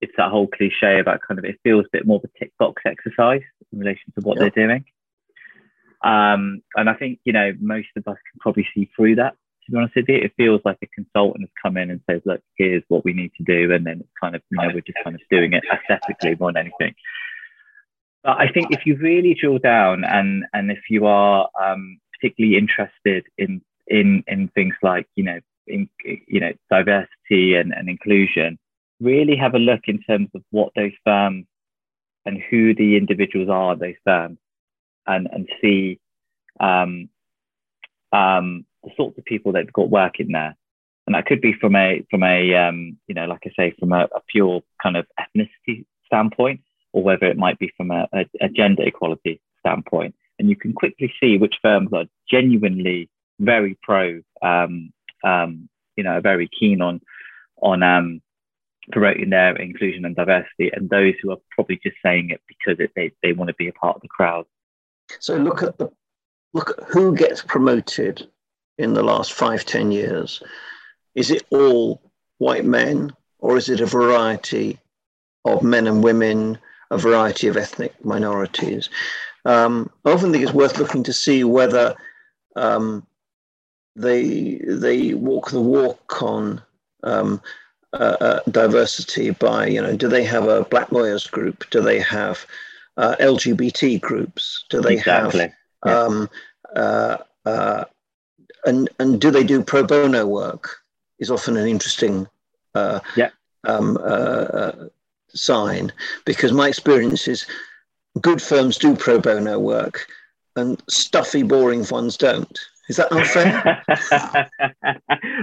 it's 0.00 0.12
that 0.16 0.30
whole 0.30 0.46
cliche 0.46 1.00
about 1.00 1.20
kind 1.26 1.38
of 1.38 1.44
it 1.44 1.58
feels 1.62 1.84
a 1.87 1.88
bit 1.92 2.06
more 2.06 2.18
of 2.18 2.24
a 2.24 2.38
tick 2.38 2.52
box 2.58 2.82
exercise 2.87 3.42
in 3.72 3.78
relation 3.78 4.12
to 4.14 4.20
what 4.24 4.38
yep. 4.38 4.52
they're 4.54 4.66
doing. 4.66 4.84
Um, 6.04 6.62
and 6.76 6.88
I 6.88 6.94
think 6.94 7.20
you 7.24 7.32
know 7.32 7.52
most 7.61 7.88
of 7.96 8.06
us 8.06 8.16
can 8.30 8.38
probably 8.40 8.66
see 8.74 8.90
through 8.94 9.16
that. 9.16 9.34
To 9.66 9.72
be 9.72 9.78
honest 9.78 9.96
with 9.96 10.08
you, 10.08 10.16
it 10.16 10.32
feels 10.37 10.62
like 10.64 10.78
a 10.82 10.87
consultant 10.87 11.42
has 11.42 11.50
come 11.62 11.76
in 11.76 11.90
and 11.90 12.00
says, 12.08 12.22
"Look, 12.24 12.40
here's 12.56 12.84
what 12.88 13.04
we 13.04 13.12
need 13.12 13.32
to 13.37 13.44
do," 13.44 13.72
and 13.72 13.84
then 13.84 14.00
it's 14.00 14.12
kind 14.20 14.37
of 14.37 14.42
you 14.50 14.58
know 14.58 14.68
we're 14.72 14.80
just 14.80 14.98
kind 15.02 15.16
of 15.16 15.22
doing 15.30 15.52
it 15.52 15.64
aesthetically 15.72 16.37
more 16.38 16.52
than 16.52 16.66
anything. 16.66 16.94
But 18.22 18.38
I 18.38 18.48
think 18.48 18.68
if 18.70 18.87
you 18.87 18.96
really 18.96 19.34
drill 19.34 19.58
down 19.58 20.04
and 20.04 20.44
and 20.52 20.70
if 20.70 20.80
you 20.88 21.06
are 21.06 21.48
um, 21.61 21.98
particularly 22.12 22.56
interested 22.56 23.24
in 23.37 23.61
in 23.87 24.22
in 24.26 24.48
things 24.48 24.74
like 24.82 25.06
you 25.16 25.24
know 25.24 25.40
in 25.68 25.88
you 26.02 26.40
know 26.40 26.52
diversity 26.70 27.54
and, 27.54 27.72
and 27.72 27.88
inclusion, 27.88 28.59
really 29.00 29.37
have 29.37 29.54
a 29.54 29.59
look 29.59 29.83
in 29.87 30.02
terms 30.02 30.28
of 30.35 30.42
what 30.50 30.72
those 30.74 30.92
firms 31.04 31.46
and 32.24 32.42
who 32.50 32.74
the 32.74 32.96
individuals 32.96 33.48
are 33.48 33.76
those 33.76 33.94
firms, 34.04 34.38
and 35.07 35.28
and 35.33 35.48
see 35.61 36.00
um, 36.61 37.09
um, 38.12 38.64
the 38.85 38.90
sorts 38.96 39.18
of 39.18 39.24
people 39.24 39.52
that 39.52 39.64
have 39.64 39.72
got 39.72 39.90
work 39.90 40.20
in 40.20 40.33
there. 40.33 40.57
And 41.07 41.14
that 41.14 41.26
could 41.26 41.40
be 41.40 41.54
from 41.54 41.74
a 41.74 42.04
from 42.11 42.22
a 42.22 42.54
um, 42.54 42.98
you 43.07 43.14
know 43.14 43.26
like 43.26 43.42
I 43.46 43.50
say 43.57 43.74
from 43.78 43.92
a, 43.92 44.04
a 44.14 44.20
pure 44.28 44.62
kind 44.83 44.96
of 44.96 45.07
ethnicity 45.18 45.85
standpoint 46.07 46.61
or 46.92 47.02
whether 47.02 47.26
it 47.26 47.37
might 47.37 47.59
be 47.59 47.72
from 47.76 47.90
a, 47.90 48.09
a, 48.12 48.24
a 48.40 48.48
gender 48.48 48.83
equality 48.83 49.40
standpoint. 49.61 50.14
And 50.38 50.48
you 50.48 50.57
can 50.57 50.72
quickly 50.72 51.12
see 51.20 51.37
which 51.37 51.57
firms 51.62 51.90
are 51.92 52.04
genuinely 52.31 53.11
very 53.40 53.76
pro, 53.83 54.20
um, 54.42 54.92
um, 55.24 55.68
you 55.96 56.04
know, 56.04 56.12
are 56.12 56.20
very 56.20 56.48
keen 56.48 56.81
on 56.81 57.00
on 57.61 57.83
um, 57.83 58.22
promoting 58.92 59.31
their 59.31 59.57
inclusion 59.57 60.04
and 60.04 60.16
diversity, 60.16 60.70
and 60.72 60.88
those 60.88 61.14
who 61.22 61.31
are 61.31 61.38
probably 61.50 61.81
just 61.83 61.96
saying 62.04 62.31
it 62.31 62.40
because 62.46 62.78
it, 62.81 62.90
they 62.96 63.12
they 63.22 63.33
want 63.33 63.48
to 63.48 63.54
be 63.54 63.68
a 63.68 63.72
part 63.72 63.96
of 63.96 64.02
the 64.02 64.09
crowd. 64.09 64.46
So 65.20 65.37
look 65.37 65.62
at 65.62 65.78
the 65.78 65.90
look 66.52 66.70
at 66.78 66.85
who 66.88 67.14
gets 67.14 67.42
promoted 67.42 68.28
in 68.78 68.94
the 68.94 69.02
last 69.02 69.33
five 69.33 69.64
ten 69.64 69.90
years. 69.90 70.42
Is 71.14 71.31
it 71.31 71.44
all 71.50 72.00
white 72.38 72.64
men, 72.64 73.12
or 73.38 73.57
is 73.57 73.68
it 73.68 73.81
a 73.81 73.87
variety 73.87 74.78
of 75.44 75.62
men 75.62 75.87
and 75.87 76.02
women, 76.02 76.59
a 76.90 76.98
variety 76.98 77.48
of 77.48 77.57
ethnic 77.57 77.92
minorities. 78.04 78.88
Um, 79.44 79.90
I 80.04 80.12
often 80.12 80.33
think 80.33 80.44
it's 80.44 80.52
worth 80.52 80.78
looking 80.78 81.02
to 81.04 81.12
see 81.12 81.44
whether 81.44 81.94
um, 82.57 83.07
they 83.98 84.61
they 84.66 85.14
walk 85.14 85.50
the 85.50 85.61
walk 85.61 86.22
on 86.22 86.62
um, 87.02 87.40
uh, 87.92 88.16
uh, 88.20 88.40
diversity 88.50 89.30
by 89.30 89.66
you 89.66 89.82
know 89.82 89.96
do 89.96 90.08
they 90.08 90.24
have 90.24 90.48
a 90.48 90.64
black 90.64 90.92
lawyers 90.92 91.26
group? 91.26 91.68
Do 91.70 91.80
they 91.80 91.98
have 92.00 92.46
uh, 92.96 93.16
LGBT 93.20 94.00
groups? 94.00 94.64
Do 94.70 94.80
they 94.80 94.94
exactly. 94.94 95.52
have. 95.84 95.96
Um, 96.06 96.30
uh, 96.74 97.18
uh, 97.44 97.84
and 98.64 98.88
and 98.98 99.20
do 99.20 99.30
they 99.30 99.44
do 99.44 99.62
pro 99.62 99.82
bono 99.82 100.26
work? 100.26 100.78
Is 101.18 101.30
often 101.30 101.56
an 101.56 101.66
interesting 101.66 102.28
uh, 102.74 103.00
yeah. 103.16 103.30
Um, 103.64 103.98
sign 105.34 105.92
because 106.24 106.52
my 106.52 106.68
experience 106.68 107.28
is 107.28 107.46
good 108.22 108.40
firms 108.40 108.78
do 108.78 108.96
pro 108.96 109.18
bono 109.18 109.58
work 109.58 110.06
and 110.56 110.82
stuffy, 110.88 111.42
boring 111.42 111.87
ones 111.90 112.16
don't. 112.16 112.58
Is 112.88 112.96
that 112.96 113.12
unfair? 113.12 113.83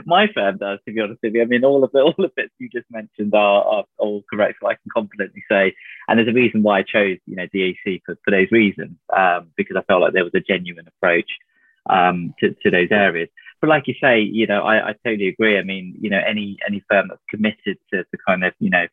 my 0.06 0.28
firm 0.34 0.58
does, 0.58 0.80
to 0.86 0.94
be 0.94 1.02
honest 1.02 1.20
with 1.22 1.36
you. 1.36 1.42
I 1.42 1.46
mean, 1.46 1.64
all 1.64 1.84
of 1.84 1.92
the 1.92 2.02
all 2.02 2.16
the 2.18 2.32
bits 2.36 2.54
you 2.60 2.70
just 2.70 2.90
mentioned 2.90 3.34
are, 3.36 3.64
are 3.64 3.84
all 3.98 4.24
correct. 4.32 4.60
So 4.62 4.68
I 4.68 4.74
can 4.74 4.90
confidently 4.94 5.44
say, 5.50 5.76
and 6.08 6.18
there's 6.18 6.28
a 6.30 6.34
reason 6.34 6.64
why 6.64 6.80
I 6.80 6.84
chose, 6.84 7.18
you 7.26 7.36
know, 7.36 7.48
DAC 7.54 8.02
for, 8.06 8.18
for 8.24 8.32
those 8.32 8.52
reasons, 8.52 8.98
um, 9.16 9.52
because 9.56 9.76
I 9.78 9.84
felt 9.84 10.02
like 10.02 10.14
there 10.14 10.24
was 10.24 10.34
a 10.36 10.40
genuine 10.40 10.88
approach 10.88 11.30
um, 11.90 12.34
to, 12.40 12.56
to 12.64 12.72
those 12.72 12.90
areas. 12.92 13.30
But 13.62 13.70
like 13.70 13.88
you 13.88 13.96
say, 14.02 14.22
you 14.22 14.48
know, 14.48 14.64
I, 14.64 14.90
I 14.90 14.96
totally 15.06 15.28
agree. 15.28 15.58
I 15.58 15.64
mean, 15.64 15.96
you 16.00 16.10
know, 16.10 16.22
any 16.26 16.58
any 16.68 16.84
firm 16.90 17.08
that's 17.10 17.22
committed 17.30 17.78
to, 17.94 18.04
to 18.04 18.18
kind 18.28 18.44
of, 18.44 18.54
you 18.60 18.70
know, 18.70 18.88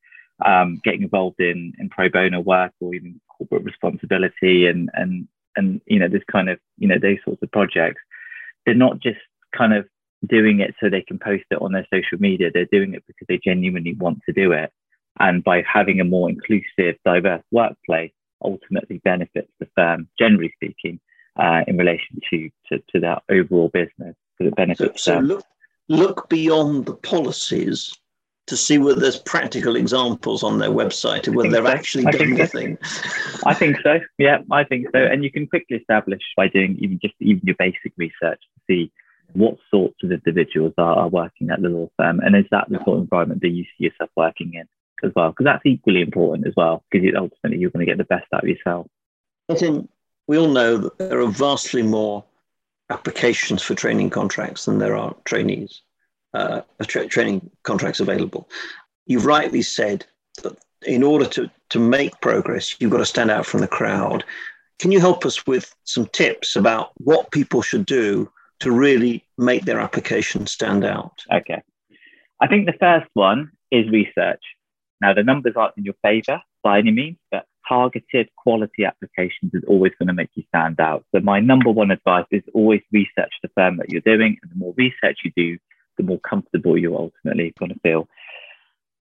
um, 0.45 0.81
getting 0.85 1.03
involved 1.03 1.41
in, 1.41 1.73
in 1.79 1.89
pro 1.89 2.09
bono 2.09 2.41
work 2.41 2.73
or 2.81 2.95
even 2.95 3.21
corporate 3.29 3.65
responsibility 3.65 4.67
and, 4.67 4.91
and, 4.95 5.29
and, 5.57 5.81
you 5.87 5.99
know, 5.99 6.09
this 6.09 6.23
kind 6.31 6.49
of, 6.49 6.59
you 6.79 6.89
know, 6.89 6.99
those 7.01 7.19
sorts 7.25 7.43
of 7.43 7.51
projects, 7.53 8.01
they're 8.65 8.75
not 8.75 9.01
just 9.01 9.21
kind 9.57 9.75
of 9.75 9.87
doing 10.27 10.61
it 10.61 10.75
so 10.81 10.89
they 10.89 11.03
can 11.03 11.19
post 11.19 11.45
it 11.51 11.61
on 11.61 11.73
their 11.73 11.87
social 11.93 12.19
media. 12.19 12.51
They're 12.53 12.67
doing 12.67 12.95
it 12.95 13.05
because 13.07 13.27
they 13.29 13.41
genuinely 13.45 13.95
want 13.95 14.21
to 14.27 14.33
do 14.33 14.53
it. 14.53 14.71
And 15.19 15.45
by 15.45 15.63
having 15.71 16.01
a 16.01 16.05
more 16.05 16.31
inclusive, 16.31 16.97
diverse 17.05 17.43
workplace, 17.51 18.13
ultimately 18.43 18.99
benefits 19.05 19.51
the 19.61 19.69
firm, 19.77 20.09
generally 20.19 20.53
speaking, 20.57 21.01
uh, 21.37 21.63
in 21.67 21.77
relation 21.77 22.21
to, 22.31 22.51
to, 22.69 22.83
to 22.93 23.01
that 23.01 23.23
overall 23.29 23.69
business. 23.69 24.17
Because 24.39 24.53
it 24.53 24.57
benefits 24.57 25.05
so, 25.05 25.15
so 25.15 25.21
look, 25.21 25.45
look 25.89 26.29
beyond 26.29 26.87
the 26.87 26.95
policies 26.95 27.95
to 28.53 28.57
see 28.59 28.77
whether 28.77 29.01
there's 29.01 29.19
practical 29.19 29.77
examples 29.77 30.43
on 30.43 30.59
their 30.59 30.69
website 30.69 31.27
of 31.27 31.35
whether 31.35 31.49
they're 31.49 31.65
so. 31.65 31.71
actually 31.71 32.05
doing 32.13 32.35
the 32.35 32.47
thing. 32.47 32.77
I 33.47 33.55
think 33.55 33.79
so. 33.83 33.99
Yeah, 34.19 34.43
I 34.51 34.63
think 34.65 34.89
so. 34.93 34.99
And 34.99 35.25
you 35.25 35.31
can 35.33 35.47
quickly 35.47 35.79
establish 35.79 36.21
by 36.37 36.49
doing 36.49 36.77
even 36.79 36.99
just 37.03 37.15
even 37.21 37.41
your 37.45 37.57
basic 37.59 37.95
research 37.97 38.41
to 38.43 38.61
see 38.69 38.93
what 39.33 39.57
sorts 39.71 39.97
of 40.03 40.13
individuals 40.13 40.75
are, 40.77 40.97
are 40.97 41.09
working 41.09 41.49
at 41.49 41.63
the 41.63 41.71
law 41.71 41.89
firm, 41.97 42.21
and 42.21 42.37
is 42.37 42.45
that 42.51 42.69
the 42.69 42.77
sort 42.85 42.99
of 42.99 43.05
environment 43.05 43.41
that 43.41 43.49
you 43.49 43.65
see 43.65 43.85
yourself 43.85 44.11
working 44.19 44.53
in 44.53 44.69
as 45.03 45.13
well? 45.17 45.31
Because 45.31 45.45
that's 45.45 45.65
equally 45.65 46.03
important 46.03 46.47
as 46.47 46.53
well, 46.55 46.85
because 46.91 47.09
ultimately 47.17 47.59
you're 47.59 47.71
going 47.71 47.87
to 47.87 47.91
get 47.91 47.97
the 47.97 48.05
best 48.05 48.27
out 48.35 48.43
of 48.43 48.49
yourself. 48.51 48.87
I 49.49 49.55
think 49.55 49.89
we 50.27 50.37
all 50.37 50.49
know 50.49 50.77
that 50.77 50.99
there 50.99 51.21
are 51.21 51.27
vastly 51.27 51.81
more 51.81 52.23
applications 52.91 53.63
for 53.63 53.75
training 53.75 54.11
contracts 54.11 54.67
than 54.67 54.79
there 54.79 54.95
are 54.95 55.17
trainees 55.25 55.81
uh, 56.35 56.63
tra- 56.87 57.07
training 57.07 57.51
contracts 57.63 58.01
available. 58.01 58.49
You've 59.07 59.27
rightly 59.27 59.63
said 59.63 60.07
that 60.43 60.57
in 60.87 61.03
order 61.03 61.27
to, 61.27 61.51
to 61.71 61.79
make 61.79 62.21
progress, 62.21 62.77
you've 62.81 62.91
got 62.91 62.99
to 62.99 63.07
stand 63.07 63.31
out 63.31 63.47
from 63.47 63.61
the 63.61 63.69
crowd. 63.69 64.25
Can 64.79 64.91
you 64.91 65.01
help 65.01 65.25
us 65.25 65.47
with 65.47 65.75
some 65.85 66.07
tips 66.07 66.57
about 66.57 66.91
what 66.97 67.31
people 67.31 67.63
should 67.63 67.87
do 67.87 68.31
to 68.61 68.73
really 68.73 69.25
make 69.39 69.65
their 69.65 69.81
application 69.81 70.47
stand 70.47 70.85
out? 70.85 71.13
Okay. 71.33 71.63
I 72.41 72.49
think 72.49 72.67
the 72.67 72.77
first 72.81 73.09
one 73.15 73.53
is 73.71 73.89
research. 73.91 74.43
Now, 75.01 75.15
the 75.15 75.23
numbers 75.23 75.55
aren't 75.57 75.77
in 75.77 75.85
your 75.85 75.95
favor 76.03 76.41
by 76.63 76.79
any 76.79 76.91
means, 76.91 77.17
but 77.31 77.47
targeted 77.69 78.29
quality 78.37 78.85
applications 78.85 79.53
is 79.55 79.63
always 79.67 79.93
going 79.99 80.09
to 80.09 80.15
make 80.15 80.31
you 80.35 80.45
stand 80.49 80.81
out. 80.81 81.05
So, 81.13 81.21
my 81.21 81.41
number 81.41 81.71
one 81.71 81.91
advice 81.91 82.27
is 82.31 82.43
always 82.55 82.81
research 82.93 83.33
the 83.43 83.51
firm 83.57 83.77
that 83.79 83.91
you're 83.91 84.01
doing. 84.01 84.39
And 84.43 84.51
the 84.51 84.57
more 84.57 84.75
research 84.77 85.19
you 85.25 85.33
do, 85.37 85.59
the 86.03 86.09
more 86.09 86.21
comfortable 86.21 86.77
you're 86.77 86.99
ultimately 86.99 87.55
going 87.59 87.73
to 87.73 87.81
feel. 87.81 88.09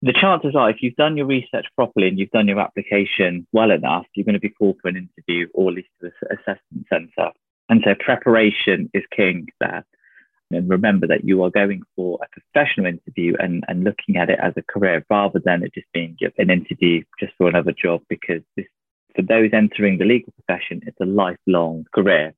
The 0.02 0.14
chances 0.14 0.54
are, 0.56 0.70
if 0.70 0.78
you've 0.82 0.96
done 0.96 1.16
your 1.16 1.26
research 1.26 1.66
properly 1.76 2.10
and 2.10 2.20
you've 2.20 2.32
done 2.32 2.48
your 2.48 2.60
application 2.60 3.48
well 3.54 3.72
enough, 3.72 4.06
you're 4.14 4.26
going 4.26 4.34
to 4.34 4.40
be 4.40 4.50
called 4.50 4.76
for 4.82 4.90
an 4.90 4.98
interview 4.98 5.48
or 5.54 5.70
at 5.70 5.76
least 5.76 5.88
to 6.02 6.12
the 6.22 6.34
assessment 6.34 6.86
centre. 6.90 7.32
And 7.70 7.82
so 7.86 7.96
preparation 7.98 8.90
is 8.94 9.04
king 9.16 9.48
there. 9.62 9.86
And 10.52 10.70
remember 10.70 11.08
that 11.08 11.24
you 11.24 11.42
are 11.44 11.50
going 11.50 11.84
for 11.96 12.20
a 12.22 12.40
professional 12.40 12.86
interview 12.86 13.34
and, 13.40 13.64
and 13.68 13.86
looking 13.86 14.18
at 14.18 14.30
it 14.30 14.40
as 14.42 14.54
a 14.58 14.62
career 14.62 15.06
rather 15.10 15.40
than 15.44 15.64
it 15.64 15.74
just 15.74 15.88
being 15.94 16.18
an 16.38 16.50
interview 16.50 17.02
just 17.20 17.34
for 17.38 17.48
another 17.48 17.72
job 17.72 18.02
because 18.10 18.42
this, 18.58 18.68
for 19.16 19.22
those 19.22 19.52
entering 19.54 19.98
the 19.98 20.06
legal 20.06 20.34
profession, 20.34 20.82
it's 20.86 21.00
a 21.02 21.06
lifelong 21.06 21.86
career. 21.94 22.34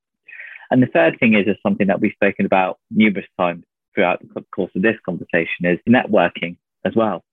And 0.69 0.81
the 0.81 0.88
third 0.88 1.17
thing 1.19 1.34
is, 1.34 1.47
is 1.47 1.58
something 1.63 1.88
that 1.88 1.99
we've 1.99 2.13
spoken 2.13 2.45
about 2.45 2.77
numerous 2.91 3.27
times 3.39 3.65
throughout 3.95 4.21
the 4.21 4.41
course 4.53 4.71
of 4.75 4.81
this 4.81 4.97
conversation 5.05 5.65
is 5.65 5.79
networking 5.89 6.58
as 6.84 6.93
well 6.95 7.23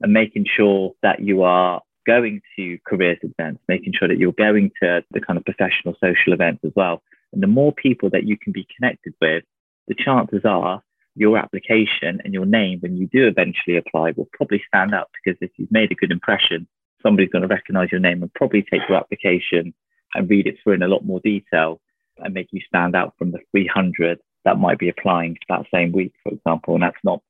and 0.00 0.12
making 0.12 0.46
sure 0.56 0.92
that 1.02 1.20
you 1.20 1.42
are 1.42 1.82
going 2.06 2.40
to 2.56 2.78
careers 2.86 3.18
events, 3.22 3.62
making 3.68 3.92
sure 3.98 4.08
that 4.08 4.18
you're 4.18 4.32
going 4.32 4.70
to 4.82 5.02
the 5.10 5.20
kind 5.20 5.38
of 5.38 5.44
professional 5.44 5.94
social 6.00 6.32
events 6.32 6.60
as 6.64 6.72
well. 6.76 7.02
And 7.32 7.42
the 7.42 7.48
more 7.48 7.72
people 7.72 8.10
that 8.10 8.26
you 8.26 8.36
can 8.36 8.52
be 8.52 8.66
connected 8.76 9.14
with, 9.20 9.44
the 9.88 9.94
chances 9.94 10.42
are 10.44 10.82
your 11.16 11.38
application 11.38 12.20
and 12.24 12.34
your 12.34 12.46
name, 12.46 12.80
when 12.80 12.96
you 12.96 13.06
do 13.06 13.26
eventually 13.26 13.76
apply, 13.76 14.12
will 14.16 14.28
probably 14.32 14.62
stand 14.66 14.94
out 14.94 15.10
because 15.24 15.38
if 15.40 15.50
you've 15.56 15.70
made 15.70 15.92
a 15.92 15.94
good 15.94 16.10
impression, 16.10 16.66
somebody's 17.02 17.30
going 17.30 17.42
to 17.42 17.48
recognize 17.48 17.92
your 17.92 18.00
name 18.00 18.22
and 18.22 18.32
probably 18.34 18.62
take 18.62 18.82
your 18.88 18.98
application 18.98 19.72
and 20.14 20.30
read 20.30 20.46
it 20.46 20.56
through 20.62 20.74
in 20.74 20.82
a 20.82 20.88
lot 20.88 21.04
more 21.04 21.20
detail 21.20 21.80
and 22.18 22.34
make 22.34 22.48
you 22.50 22.60
stand 22.66 22.94
out 22.94 23.14
from 23.18 23.30
the 23.30 23.38
300 23.50 24.18
that 24.44 24.58
might 24.58 24.78
be 24.78 24.88
applying 24.88 25.34
to 25.34 25.40
that 25.48 25.66
same 25.72 25.92
week, 25.92 26.12
for 26.22 26.32
example. 26.32 26.74
And 26.74 26.82
that's 26.82 26.96
not, 27.02 27.22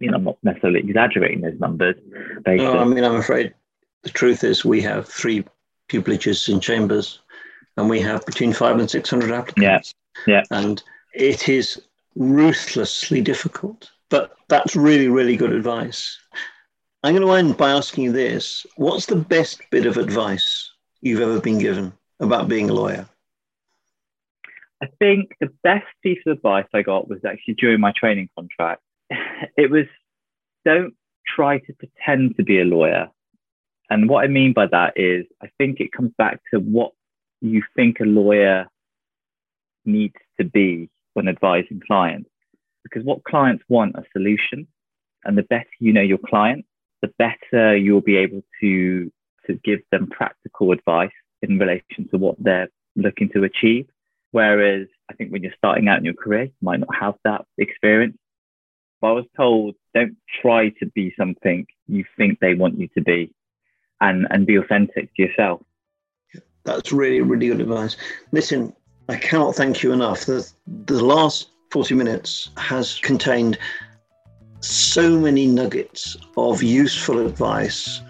you 0.00 0.10
know, 0.10 0.16
I'm 0.16 0.24
not 0.24 0.38
necessarily 0.42 0.80
exaggerating 0.80 1.40
those 1.40 1.58
numbers. 1.58 1.96
no, 2.46 2.78
I 2.78 2.84
mean, 2.84 3.04
I'm 3.04 3.16
afraid 3.16 3.54
the 4.02 4.10
truth 4.10 4.44
is 4.44 4.64
we 4.64 4.80
have 4.82 5.08
three 5.08 5.44
pupilages 5.88 6.48
in 6.48 6.60
chambers, 6.60 7.20
and 7.76 7.88
we 7.88 8.00
have 8.00 8.24
between 8.26 8.52
five 8.52 8.78
and 8.78 8.90
600 8.90 9.30
applicants. 9.30 9.94
Yeah. 10.26 10.34
yeah. 10.34 10.42
And 10.50 10.82
it 11.14 11.48
is 11.48 11.80
ruthlessly 12.14 13.20
difficult, 13.20 13.90
but 14.08 14.36
that's 14.48 14.76
really, 14.76 15.08
really 15.08 15.36
good 15.36 15.52
advice. 15.52 16.18
I'm 17.04 17.14
going 17.14 17.26
to 17.26 17.32
end 17.32 17.56
by 17.56 17.70
asking 17.70 18.04
you 18.04 18.12
this 18.12 18.66
What's 18.76 19.06
the 19.06 19.16
best 19.16 19.62
bit 19.70 19.86
of 19.86 19.96
advice 19.96 20.70
you've 21.00 21.20
ever 21.20 21.40
been 21.40 21.58
given 21.58 21.92
about 22.18 22.48
being 22.48 22.68
a 22.70 22.74
lawyer? 22.74 23.08
I 24.82 24.86
think 24.98 25.32
the 25.40 25.50
best 25.62 25.86
piece 26.02 26.18
of 26.26 26.36
advice 26.36 26.66
I 26.72 26.82
got 26.82 27.08
was 27.08 27.20
actually 27.26 27.54
during 27.54 27.80
my 27.80 27.92
training 27.92 28.28
contract. 28.34 28.82
It 29.56 29.70
was 29.70 29.86
don't 30.64 30.94
try 31.26 31.58
to 31.58 31.72
pretend 31.72 32.36
to 32.36 32.42
be 32.42 32.60
a 32.60 32.64
lawyer. 32.64 33.08
And 33.90 34.08
what 34.08 34.24
I 34.24 34.28
mean 34.28 34.52
by 34.52 34.66
that 34.66 34.94
is, 34.96 35.24
I 35.42 35.48
think 35.58 35.80
it 35.80 35.92
comes 35.92 36.12
back 36.18 36.40
to 36.52 36.60
what 36.60 36.92
you 37.40 37.62
think 37.76 38.00
a 38.00 38.04
lawyer 38.04 38.66
needs 39.84 40.16
to 40.38 40.44
be 40.44 40.90
when 41.14 41.28
advising 41.28 41.80
clients. 41.86 42.30
Because 42.82 43.04
what 43.04 43.24
clients 43.24 43.64
want 43.68 43.96
are 43.96 44.04
solutions. 44.12 44.66
And 45.24 45.36
the 45.36 45.42
better 45.42 45.68
you 45.80 45.92
know 45.92 46.00
your 46.00 46.18
client, 46.18 46.64
the 47.02 47.12
better 47.18 47.76
you'll 47.76 48.00
be 48.00 48.16
able 48.16 48.42
to, 48.60 49.10
to 49.46 49.54
give 49.64 49.80
them 49.90 50.08
practical 50.08 50.72
advice 50.72 51.10
in 51.42 51.58
relation 51.58 52.08
to 52.10 52.18
what 52.18 52.36
they're 52.38 52.68
looking 52.96 53.28
to 53.30 53.44
achieve. 53.44 53.86
Whereas 54.30 54.86
I 55.10 55.14
think 55.14 55.32
when 55.32 55.42
you're 55.42 55.54
starting 55.56 55.88
out 55.88 55.98
in 55.98 56.04
your 56.04 56.14
career, 56.14 56.44
you 56.44 56.52
might 56.60 56.80
not 56.80 56.94
have 56.98 57.14
that 57.24 57.44
experience. 57.56 58.16
But 59.00 59.08
I 59.08 59.12
was 59.12 59.24
told, 59.36 59.74
don't 59.94 60.16
try 60.42 60.70
to 60.80 60.86
be 60.86 61.14
something 61.16 61.66
you 61.86 62.04
think 62.16 62.40
they 62.40 62.54
want 62.54 62.78
you 62.78 62.88
to 62.88 63.00
be 63.00 63.32
and, 64.00 64.26
and 64.30 64.46
be 64.46 64.56
authentic 64.56 65.14
to 65.14 65.22
yourself. 65.22 65.62
That's 66.64 66.92
really, 66.92 67.20
really 67.20 67.48
good 67.48 67.60
advice. 67.60 67.96
Listen, 68.32 68.74
I 69.08 69.16
cannot 69.16 69.54
thank 69.54 69.82
you 69.82 69.92
enough. 69.92 70.26
The, 70.26 70.50
the 70.66 71.02
last 71.02 71.50
40 71.70 71.94
minutes 71.94 72.50
has 72.56 72.98
contained 72.98 73.58
so 74.60 75.18
many 75.18 75.46
nuggets 75.46 76.16
of 76.36 76.62
useful 76.62 77.24
advice, 77.26 78.00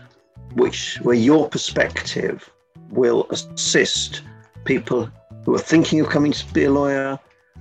which 0.55 0.99
where 1.03 1.15
your 1.15 1.49
perspective 1.49 2.51
will 2.91 3.27
assist 3.31 4.23
people 4.65 5.11
who 5.49 5.55
are 5.55 5.59
thinking 5.59 5.99
of 5.99 6.11
coming 6.11 6.31
to 6.31 6.53
be 6.53 6.65
a 6.65 6.71
lawyer, 6.71 7.19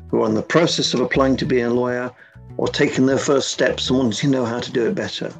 who 0.09 0.21
are 0.21 0.27
in 0.27 0.35
the 0.35 0.41
process 0.41 0.93
of 0.93 0.99
applying 0.99 1.37
to 1.37 1.45
be 1.45 1.61
a 1.61 1.69
lawyer, 1.69 2.11
or 2.57 2.67
taking 2.67 3.05
their 3.05 3.17
first 3.17 3.47
steps 3.47 3.89
and 3.89 3.97
wanting 3.97 4.11
to 4.11 4.27
know 4.27 4.43
how 4.43 4.59
to 4.59 4.73
do 4.73 4.85
it 4.87 4.93
better. 4.93 5.33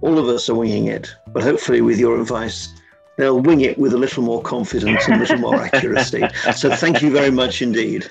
All 0.00 0.18
of 0.18 0.26
us 0.26 0.48
are 0.48 0.54
winging 0.54 0.86
it, 0.86 1.14
but 1.34 1.42
hopefully, 1.42 1.82
with 1.82 1.98
your 1.98 2.18
advice, 2.18 2.72
they'll 3.18 3.38
wing 3.38 3.60
it 3.60 3.76
with 3.76 3.92
a 3.92 3.98
little 3.98 4.22
more 4.22 4.40
confidence 4.40 5.06
and 5.06 5.16
a 5.16 5.18
little 5.18 5.36
more 5.36 5.62
accuracy. 5.74 6.26
So, 6.56 6.74
thank 6.74 7.02
you 7.02 7.10
very 7.10 7.30
much 7.30 7.60
indeed. 7.60 8.06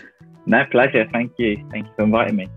No 0.46 0.66
pleasure. 0.70 1.10
Thank 1.12 1.32
you. 1.40 1.68
Thank 1.72 1.88
you 1.88 1.94
for 1.96 2.04
inviting 2.04 2.36
me. 2.36 2.50